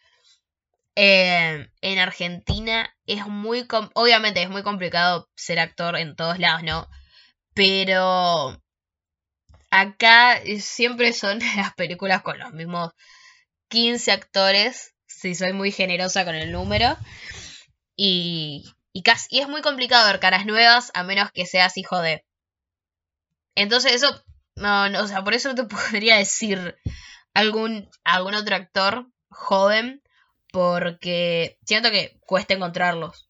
[0.95, 3.65] eh, en Argentina es muy.
[3.93, 6.89] Obviamente es muy complicado ser actor en todos lados, ¿no?
[7.53, 8.61] Pero.
[9.69, 12.91] Acá siempre son las películas con los mismos
[13.69, 14.95] 15 actores.
[15.07, 16.97] Si soy muy generosa con el número.
[17.95, 18.65] Y.
[18.93, 22.25] Y, casi, y es muy complicado ver caras nuevas a menos que seas hijo de.
[23.55, 24.21] Entonces eso
[24.55, 26.77] no, o sea, por eso no te podría decir
[27.33, 30.01] algún, algún otro actor joven,
[30.51, 33.27] porque siento que cuesta encontrarlos.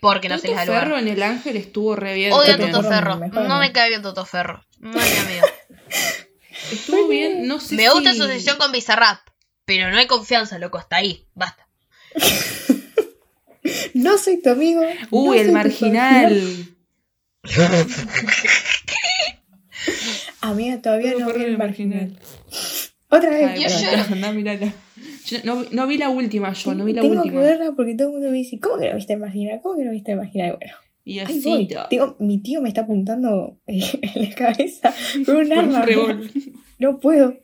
[0.00, 0.82] Porque no se les Toto da lugar.
[0.84, 2.32] Ferro en El Ángel estuvo re bien.
[2.32, 2.58] Odio a.
[2.58, 3.58] Toto Ferro, No no.
[3.58, 4.62] me cae bien Toto Ferro.
[4.78, 5.46] No es mi amigo.
[6.72, 9.20] Estuvo bien, no sé Me gusta si- su sesión con Bizarrap,
[9.64, 10.78] pero no hay confianza, loco.
[10.78, 11.26] Hasta ahí.
[11.34, 11.66] Basta.
[13.94, 14.82] No soy tu amigo.
[15.10, 16.66] Uy, no el marginal.
[20.42, 22.10] Amiga, todavía no por vi el el marginal.
[22.10, 22.22] marginal.
[23.16, 23.50] Otra vez.
[23.50, 24.02] Ay, Yo lloro.
[25.44, 27.40] no, no vi la última yo, no vi la Tengo última.
[27.40, 29.60] que verla porque todo el mundo me dice, ¿cómo que no viste el marginal?
[29.62, 30.56] ¿Cómo que no viste el marginal?
[30.58, 31.66] Bueno, Y así, voy.
[31.68, 34.94] ta- Tengo- mi tío me está apuntando en la cabeza
[35.26, 35.86] con un arma.
[36.78, 37.36] No puedo.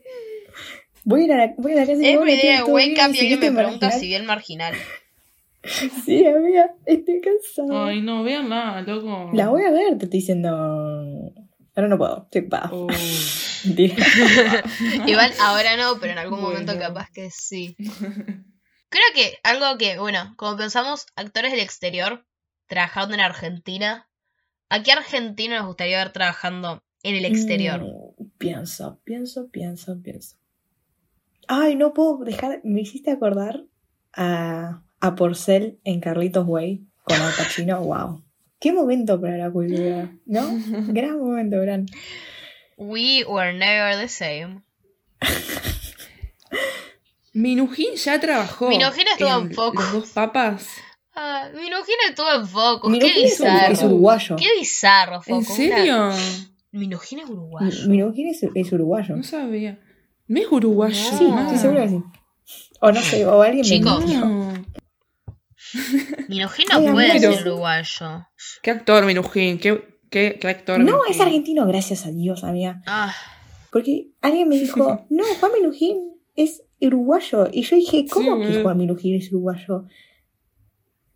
[1.03, 2.65] Voy a ir a la, voy a la casa de Every mi day I tío,
[2.65, 4.73] todo wake bien, up y ¿sí alguien viste me pregunta si vi el marginal.
[6.05, 7.85] Sí, amiga, estoy cansada.
[7.87, 9.29] Ay, no, véanla, loco.
[9.33, 11.31] La voy a ver, te estoy diciendo.
[11.75, 12.71] Ahora no puedo, estoy ocupada.
[13.65, 13.95] Mentira.
[15.07, 17.75] Igual ahora no, pero en algún momento capaz que sí.
[18.89, 22.25] Creo que algo que, bueno, como pensamos, actores del exterior
[22.67, 24.09] trabajando en Argentina,
[24.69, 27.81] ¿a qué argentino nos gustaría ver trabajando en el exterior?
[27.81, 30.37] Mm, pienso, pienso, pienso, pienso.
[31.47, 32.61] Ay, no puedo dejar.
[32.63, 33.63] Me hiciste acordar
[34.13, 37.81] a, a Porcel en Carlitos Way con Al Pacino.
[37.81, 38.23] Wow.
[38.61, 40.41] Qué momento para la cultura, ¿no?
[40.93, 41.87] Gran momento, gran.
[42.77, 44.61] We were never the same.
[47.33, 48.69] Minujín ya trabajó.
[48.69, 49.83] Minujín estuvo en Focus.
[49.85, 50.67] Los dos papas.
[51.15, 52.91] Ah, Minujín estuvo en Focus.
[52.91, 53.73] Minujín Qué bizarro.
[53.73, 54.35] es uruguayo.
[54.37, 55.55] Qué bizarro, ¿En Focus.
[55.55, 56.09] serio?
[56.71, 57.87] Minujín es uruguayo.
[57.87, 59.15] Minujín es, es uruguayo.
[59.15, 59.79] No sabía.
[60.27, 60.95] ¿No es uruguayo?
[60.95, 61.41] Sí, No.
[61.41, 62.03] estoy segura que sí.
[62.79, 64.05] O no sé, o alguien Chicos.
[64.05, 64.65] me mintió.
[66.31, 67.33] Minujín no Ay, puede amigo.
[67.33, 68.27] ser uruguayo.
[68.63, 69.59] ¿Qué actor, Minujín?
[69.59, 70.79] ¿Qué, qué, qué actor?
[70.79, 71.11] No, Minujín?
[71.13, 72.81] es argentino, gracias a Dios, amiga.
[72.87, 73.13] Ah,
[73.71, 75.97] Porque alguien me dijo, no, Juan Minujín
[76.35, 77.47] es uruguayo.
[77.51, 78.63] Y yo dije, ¿cómo Sí, que boludo.
[78.63, 79.85] Juan Minujín es uruguayo?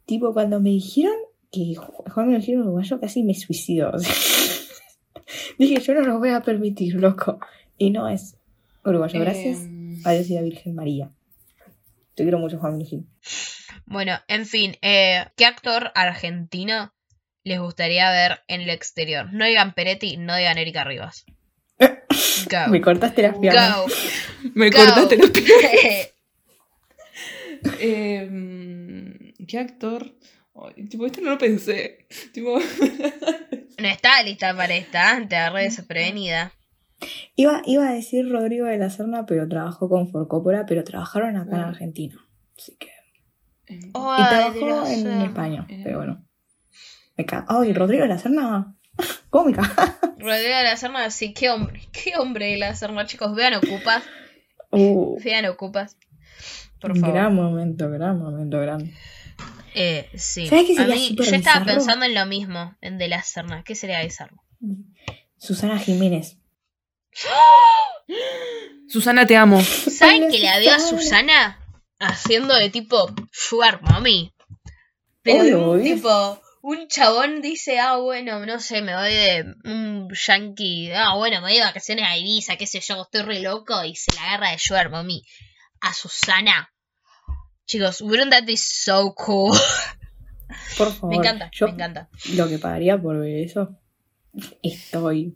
[0.06, 1.16] Tipo, cuando me dijeron
[1.52, 3.92] que Ju- Juan Minujín es uruguayo, casi me suicido.
[5.58, 7.40] dije, yo no lo voy a permitir, loco.
[7.78, 8.38] Y no es
[8.86, 9.20] uruguayo.
[9.20, 11.12] Gracias Em, a Dios y a Virgen María.
[12.16, 13.10] Te quiero mucho, Juan Minujín.
[13.86, 16.94] Bueno, en fin, eh, ¿qué actor argentino
[17.44, 19.32] les gustaría ver en el exterior?
[19.34, 21.26] No digan Peretti, no digan Erika Rivas.
[21.80, 22.68] Go.
[22.70, 23.78] Me cortaste las piernas.
[23.78, 23.86] Go.
[24.56, 24.78] Me Go.
[24.78, 26.12] cortaste los pies.
[27.80, 30.16] Em, ¿Qué actor?
[30.56, 32.08] Ay, tipo, esto no lo pensé.
[32.34, 36.54] Tipo, no está lista para esta, te agarré desprevenida.
[37.36, 41.56] Iba, iba a decir Rodrigo de la Serna, pero trabajó con Forcópora, pero trabajaron acá
[41.58, 41.66] en Mm.
[41.66, 42.16] Argentina.
[42.58, 42.90] Así que.
[43.68, 44.48] Em, Y la
[44.94, 45.22] en.
[45.24, 45.82] España, Eh.
[45.84, 46.26] pero bueno.
[47.18, 47.46] Me cago.
[47.62, 48.76] Ay, Rodrigo de la Serna.
[49.30, 49.98] ¿Cómo me caga?
[50.18, 54.04] Rodrigo de la Serna, sí, qué hombre, qué hombre de la Serna, chicos, vean Ocupas,
[54.72, 55.98] Uh, vean Ocupas.
[56.82, 57.14] Por favor.
[57.16, 58.92] gran momento, gran momento, gran.
[59.74, 60.48] Eh, sí.
[60.48, 61.78] ¿Sabes qué A sería mí, súper yo estaba bizarro?
[61.78, 63.64] pensando en lo mismo, en De la Serna.
[63.64, 64.44] ¿Qué sería bizarro?
[65.38, 66.38] Susana Jiménez.
[68.88, 69.62] Susana, te amo.
[69.62, 71.60] ¿Saben que la veo a Susana.
[72.00, 74.34] Haciendo de tipo Sugar Mommy?
[75.22, 75.84] Pero obvio.
[75.84, 81.38] tipo, un chabón dice, ah, bueno, no sé, me voy de un yankee, ah, bueno,
[81.42, 84.24] me voy de vacaciones a Ibiza, qué sé yo, estoy re loco, y se la
[84.28, 85.24] agarra de Sugar Mommy
[85.82, 86.72] a Susana.
[87.66, 89.58] Chicos, wouldn't that be so cool?
[90.78, 91.10] Por favor.
[91.10, 92.10] me encanta, Yo me encanta.
[92.36, 93.76] lo que pagaría por ver eso.
[94.62, 95.34] Estoy.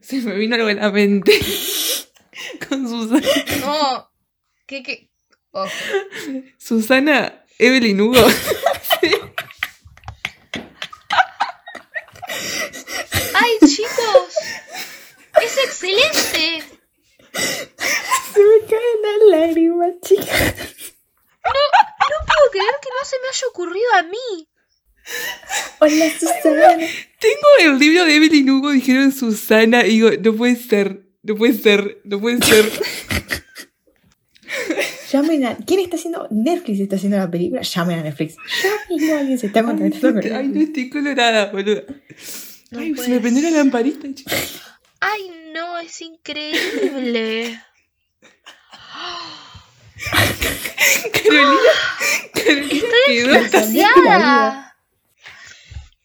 [0.00, 1.32] Se me vino algo en la mente.
[2.68, 3.26] Con Susana.
[3.60, 4.10] No,
[4.66, 5.07] ¿qué, qué?
[5.52, 5.66] Oh,
[6.58, 8.20] Susana, Evelyn Hugo.
[13.34, 14.34] ¡Ay, chicos!
[15.42, 16.62] ¡Es excelente!
[17.32, 20.54] Se me caen las lágrimas, chicas.
[21.44, 24.48] No puedo creer que no se me haya ocurrido a mí.
[25.78, 26.76] Hola, Susana.
[27.20, 31.54] Tengo el libro de Evelyn Hugo, dijeron Susana, y digo, no puede ser, no puede
[31.54, 32.70] ser, no puede ser.
[35.10, 35.56] Llamen a.
[35.56, 36.28] ¿Quién está haciendo?
[36.30, 37.62] Netflix está haciendo la película.
[37.62, 38.36] Llamen a Netflix.
[38.62, 41.82] Ya mismo alguien se está contactando con Ay, no estoy colorada, boludo.
[42.70, 44.60] No Ay, se me prendió la lamparita, chicos.
[45.00, 45.78] ¡Ay, no!
[45.78, 47.62] Es increíble.
[51.12, 51.58] Carolina,
[52.34, 53.34] Carolina quedó.
[53.34, 54.76] ¡Extasiada!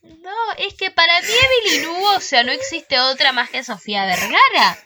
[0.01, 4.06] No, es que para mí Evelyn Hugo, o sea, no existe otra más que Sofía
[4.06, 4.78] Vergara.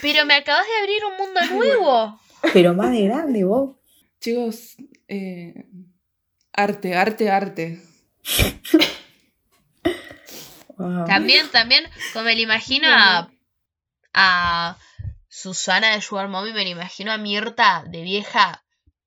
[0.00, 2.20] Pero me acabas de abrir un mundo nuevo.
[2.52, 3.76] Pero más de grande, vos.
[4.20, 4.76] Chicos,
[5.08, 5.66] eh,
[6.52, 7.82] arte, arte, arte.
[10.76, 11.06] Wow.
[11.06, 13.28] También, también, como me lo imagino a,
[14.14, 14.78] a
[15.28, 18.64] Susana de Sugar Mommy, me lo imagino a Mirta de vieja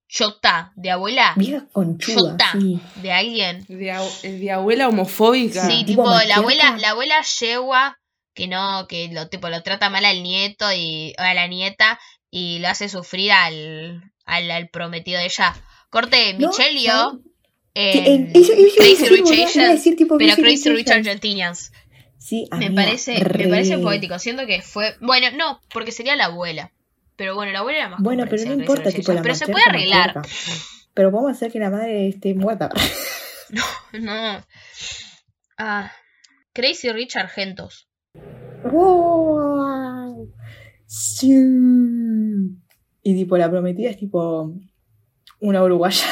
[0.07, 2.81] chota, de abuela, Vieja conchuda, chota, sí.
[2.95, 3.65] de alguien.
[3.69, 5.65] De, abu- de abuela homofóbica.
[5.65, 7.97] Sí, tipo tipo, la abuela, la abuela yegua
[8.33, 11.97] que no, que lo tipo lo trata mal al nieto y o a la nieta
[12.31, 15.53] y lo hace sufrir al, al, al prometido de ella.
[15.89, 19.85] Corte No, Michelio iba a Crazy Rich a Asians,
[20.17, 20.89] pero Crazy Rich.
[20.89, 21.71] Argentinians.
[22.17, 23.45] Sí, Me parece, re.
[23.45, 24.19] me parece poético.
[24.19, 24.95] Siento que fue.
[25.01, 26.71] Bueno, no, porque sería la abuela.
[27.15, 29.47] Pero bueno, la abuela era más Bueno, pero no importa, Rich tipo, la Pero se
[29.47, 30.21] puede arreglar.
[30.93, 32.69] Pero podemos hacer que la madre esté muerta.
[33.93, 34.41] No.
[35.57, 35.91] Ah,
[36.53, 37.89] Crazy Rich Argentos.
[38.63, 40.33] ¡Wow!
[40.93, 41.33] Sí.
[43.03, 44.53] Y tipo, la prometida es tipo
[45.39, 46.05] una uruguaya.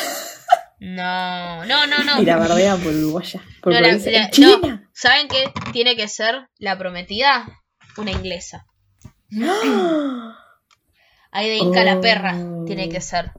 [0.79, 2.21] No, no, no, no.
[2.21, 3.41] Y la bardean por uruguaya.
[3.61, 4.81] Por No.
[4.93, 7.61] ¿Saben qué tiene que ser la prometida?
[7.97, 8.65] Una inglesa.
[9.43, 10.37] ¡Ah!
[11.31, 12.01] Ahí de Inca la Oh.
[12.01, 13.33] perra tiene que ser.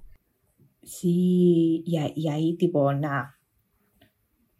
[0.84, 3.38] Sí, y, ahí- y ahí tipo, nada.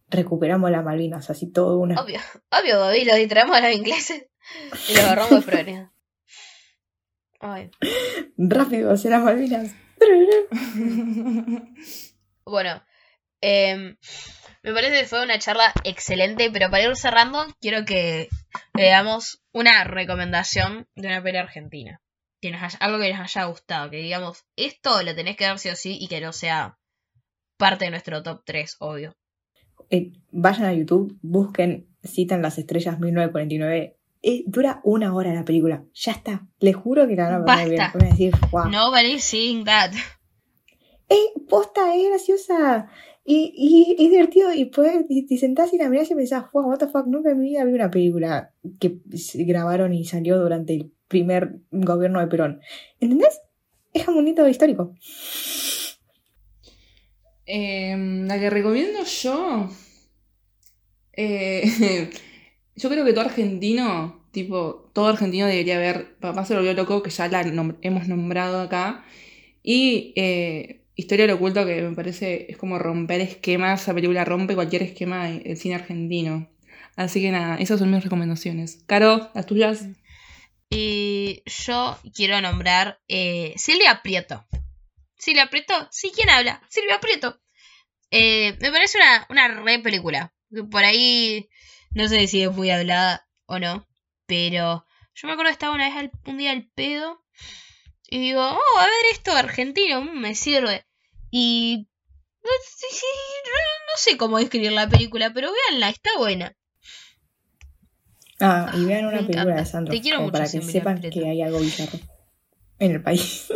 [0.08, 2.00] Recuperamos las Malvinas, así todo una...
[2.00, 2.20] Obvio,
[2.50, 4.24] obvio, Bobby, lo distraemos a los ingleses
[4.88, 5.90] y los agarramos de.
[7.40, 7.70] Ay.
[8.36, 9.74] Rápido hacia las Malvinas.
[12.44, 12.82] Bueno,
[13.40, 13.96] em,
[14.62, 18.28] me parece que fue una charla excelente, pero para ir cerrando, quiero que
[18.74, 22.00] veamos una recomendación de una peli argentina.
[22.40, 25.58] Que nos haya- algo que nos haya gustado, que digamos, esto lo tenés que dar
[25.58, 26.78] sí o sí y que no sea
[27.58, 29.14] parte de nuestro top 3, obvio.
[29.90, 35.84] Eh, vayan a YouTube, busquen Citan las estrellas 1949 eh, dura una hora la película.
[35.94, 36.46] Ya está.
[36.58, 37.82] Les juro que la van a pasar bien.
[37.94, 38.68] Van a decir, wow.
[38.70, 39.92] Nobody seeing that.
[41.08, 42.88] ¡Eh, posta, es graciosa!
[43.24, 44.52] Y, y es divertido.
[44.52, 47.30] Y después te, te sentás y la mirás y pensás, wow, what the fuck, nunca
[47.30, 48.98] en mi vida vi una película que
[49.34, 52.60] grabaron y salió durante el primer gobierno de Perón.
[53.00, 53.40] ¿Entendés?
[53.92, 54.94] Es un bonito histórico.
[57.46, 59.68] Em, la que recomiendo yo.
[61.12, 62.10] eh,
[62.80, 66.16] yo creo que todo argentino, tipo, todo argentino debería ver.
[66.20, 67.40] Papá se volvió loco, que ya la
[67.82, 69.04] hemos nombrado acá.
[69.62, 73.82] Y eh, Historia del Oculto, que me parece es como romper esquemas.
[73.82, 76.48] Esa película rompe cualquier esquema de- del cine argentino.
[76.96, 78.82] Así que nada, esas son mis recomendaciones.
[78.86, 79.86] Caro, las tuyas.
[80.68, 84.44] Y yo quiero nombrar eh, Silvia Prieto.
[85.18, 86.62] Silvia Prieto, sí, ¿quién habla?
[86.68, 87.40] Silvia Prieto.
[88.10, 90.32] Eh, me parece una, una re película.
[90.70, 91.48] Por ahí
[91.92, 93.86] no sé si es muy hablada o no.
[94.26, 97.24] Pero yo me acuerdo que estaba una vez al- un día al pedo.
[98.08, 100.84] Y digo, oh, a ver esto argentino, mm, me sirve.
[101.30, 101.88] Y
[102.42, 106.56] no, no sé cómo describir la película, pero véanla, está buena.
[108.40, 109.60] Ah, y vean una Me película encanta.
[109.62, 109.94] de Sandro.
[109.94, 111.98] Te quiero como mucho, para que sepan que hay algo bizarro
[112.78, 113.46] en el país.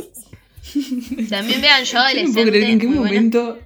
[1.30, 2.32] También vean Yo Yo no Adolescente.
[2.34, 3.00] puedo creer en qué buena.
[3.02, 3.58] momento.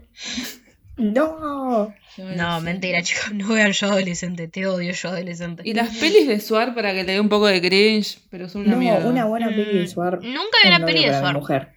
[2.18, 2.34] ¡No!
[2.34, 3.32] No, mentira, chicos.
[3.32, 4.48] No vean yo adolescente.
[4.48, 5.62] Te odio yo adolescente.
[5.64, 8.62] Y las pelis de Suar para que le dé un poco de cringe, pero son
[8.62, 9.08] una No, mierda.
[9.08, 10.14] una buena peli de Mm, Suar.
[10.22, 11.34] Nunca vi Un una peli de Suar.
[11.34, 11.68] mujer.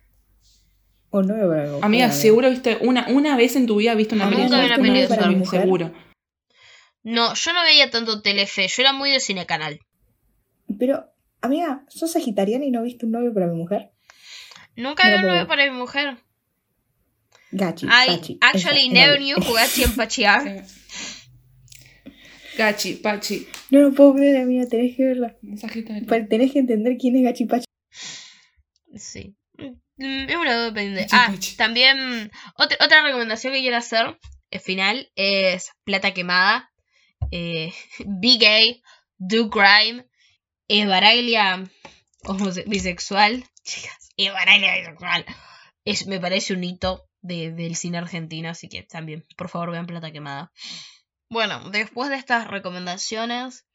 [1.12, 1.80] Para mi mujer.
[1.84, 4.66] Amiga, seguro viste una, una vez en tu vida viste una peli Nunca vi de
[4.68, 5.62] una Suar, peli de Suar.
[5.62, 5.94] seguro.
[7.04, 8.68] No, yo no veía tanto Telefe.
[8.68, 9.80] Yo era muy de Cinecanal.
[10.80, 11.06] Pero,
[11.42, 13.92] amiga, ¿sos sagitariana y no viste un novio para mi mujer?
[14.76, 16.18] Nunca No vi un novio para mi mujer.
[17.52, 18.38] Gachi, I Pachi.
[18.42, 19.36] actually esa, never knew
[19.84, 20.66] and Pachi are.
[22.58, 25.36] Gachi, Pachi, No lo puedo creer, amiga, tenés que verla.
[26.08, 27.66] Pa- Tenés que entender quién es Gachi Pachi.
[28.96, 29.36] Sí.
[29.98, 31.08] Mm, Es una duda pendiente.
[31.12, 31.56] Ah, Pachi.
[31.56, 34.18] también otra, otra recomendación que quiero hacer,
[34.50, 36.70] el final, es Plata Quemada.
[37.32, 37.72] Eh,
[38.06, 38.82] Be Gay,
[39.18, 40.06] Do Crime,
[40.68, 41.64] Esbaraglia
[42.24, 43.46] homose- bisexual.
[43.64, 45.26] Chicas, Esbaraglia bisexual.
[45.86, 49.86] Es, me parece un hito de- del cine argentino, así que también, por favor, vean
[49.88, 50.52] Plata Quemada.
[51.30, 53.66] Bueno, después de estas recomendaciones,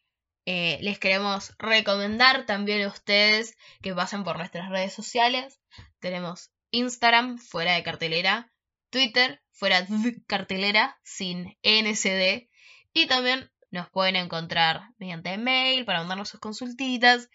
[0.44, 5.58] eh, les queremos recomendar también a ustedes que pasen por nuestras redes sociales.
[6.00, 8.52] Tenemos Instagram, fuera de cartelera,
[8.90, 12.48] Twitter, fuera de cartelera, sin NCD.
[12.92, 17.28] Y también nos pueden encontrar mediante mail para mandarnos sus consultitas.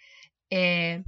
[0.50, 1.04] eh,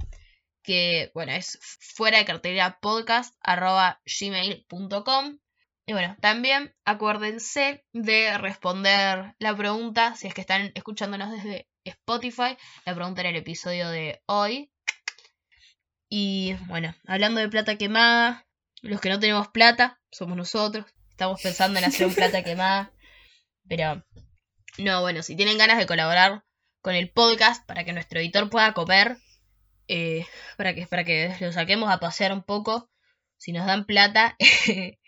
[0.64, 5.38] que, bueno, es fuera de cartelera podcast arroba gmail.com.
[5.86, 12.56] Y bueno, también acuérdense de responder la pregunta, si es que están escuchándonos desde Spotify,
[12.86, 14.72] la pregunta en el episodio de hoy.
[16.08, 18.46] Y bueno, hablando de plata quemada,
[18.80, 20.86] los que no tenemos plata somos nosotros.
[21.10, 22.92] Estamos pensando en hacer un plata quemada.
[23.68, 24.02] Pero
[24.78, 26.44] no, bueno, si tienen ganas de colaborar
[26.80, 29.18] con el podcast para que nuestro editor pueda comer,
[29.88, 30.26] eh,
[30.56, 32.88] para, que, para que lo saquemos a pasear un poco,
[33.36, 34.36] si nos dan plata,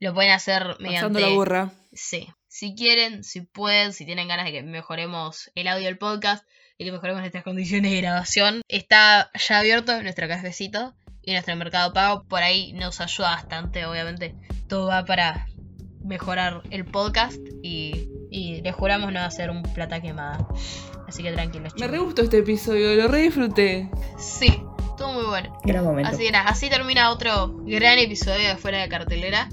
[0.00, 1.20] lo pueden hacer mediante...
[1.20, 1.72] La burra.
[1.92, 2.28] Sí.
[2.48, 6.46] Si quieren, si pueden, si tienen ganas de que mejoremos el audio del podcast
[6.78, 11.92] y que mejoremos nuestras condiciones de grabación, está ya abierto nuestro cafecito y nuestro mercado
[11.92, 12.24] pago.
[12.24, 14.34] Por ahí nos ayuda bastante, obviamente.
[14.68, 15.46] Todo va para
[16.02, 20.46] mejorar el podcast y, y les juramos no hacer un plata quemada.
[21.08, 21.90] Así que tranquilos, Me chicos.
[21.90, 23.88] re gustó este episodio, lo re disfruté.
[24.18, 24.46] Sí,
[24.90, 25.56] estuvo muy bueno.
[25.64, 26.10] Gran momento.
[26.10, 29.48] Así que nada, así termina otro gran episodio de Fuera de Cartelera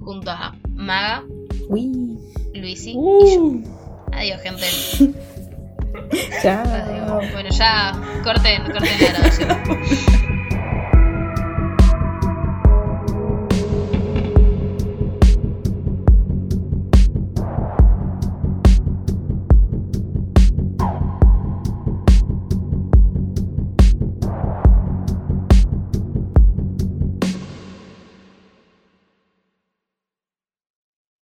[0.00, 1.24] junto a Maga,
[1.68, 2.18] Uy,
[2.54, 3.00] Luisi y yo.
[3.00, 3.62] Uh,
[4.12, 4.66] Adiós, gente.
[6.42, 6.62] chao.
[6.66, 7.32] Adiós.
[7.32, 10.38] Bueno, ya corten, corten la grabación.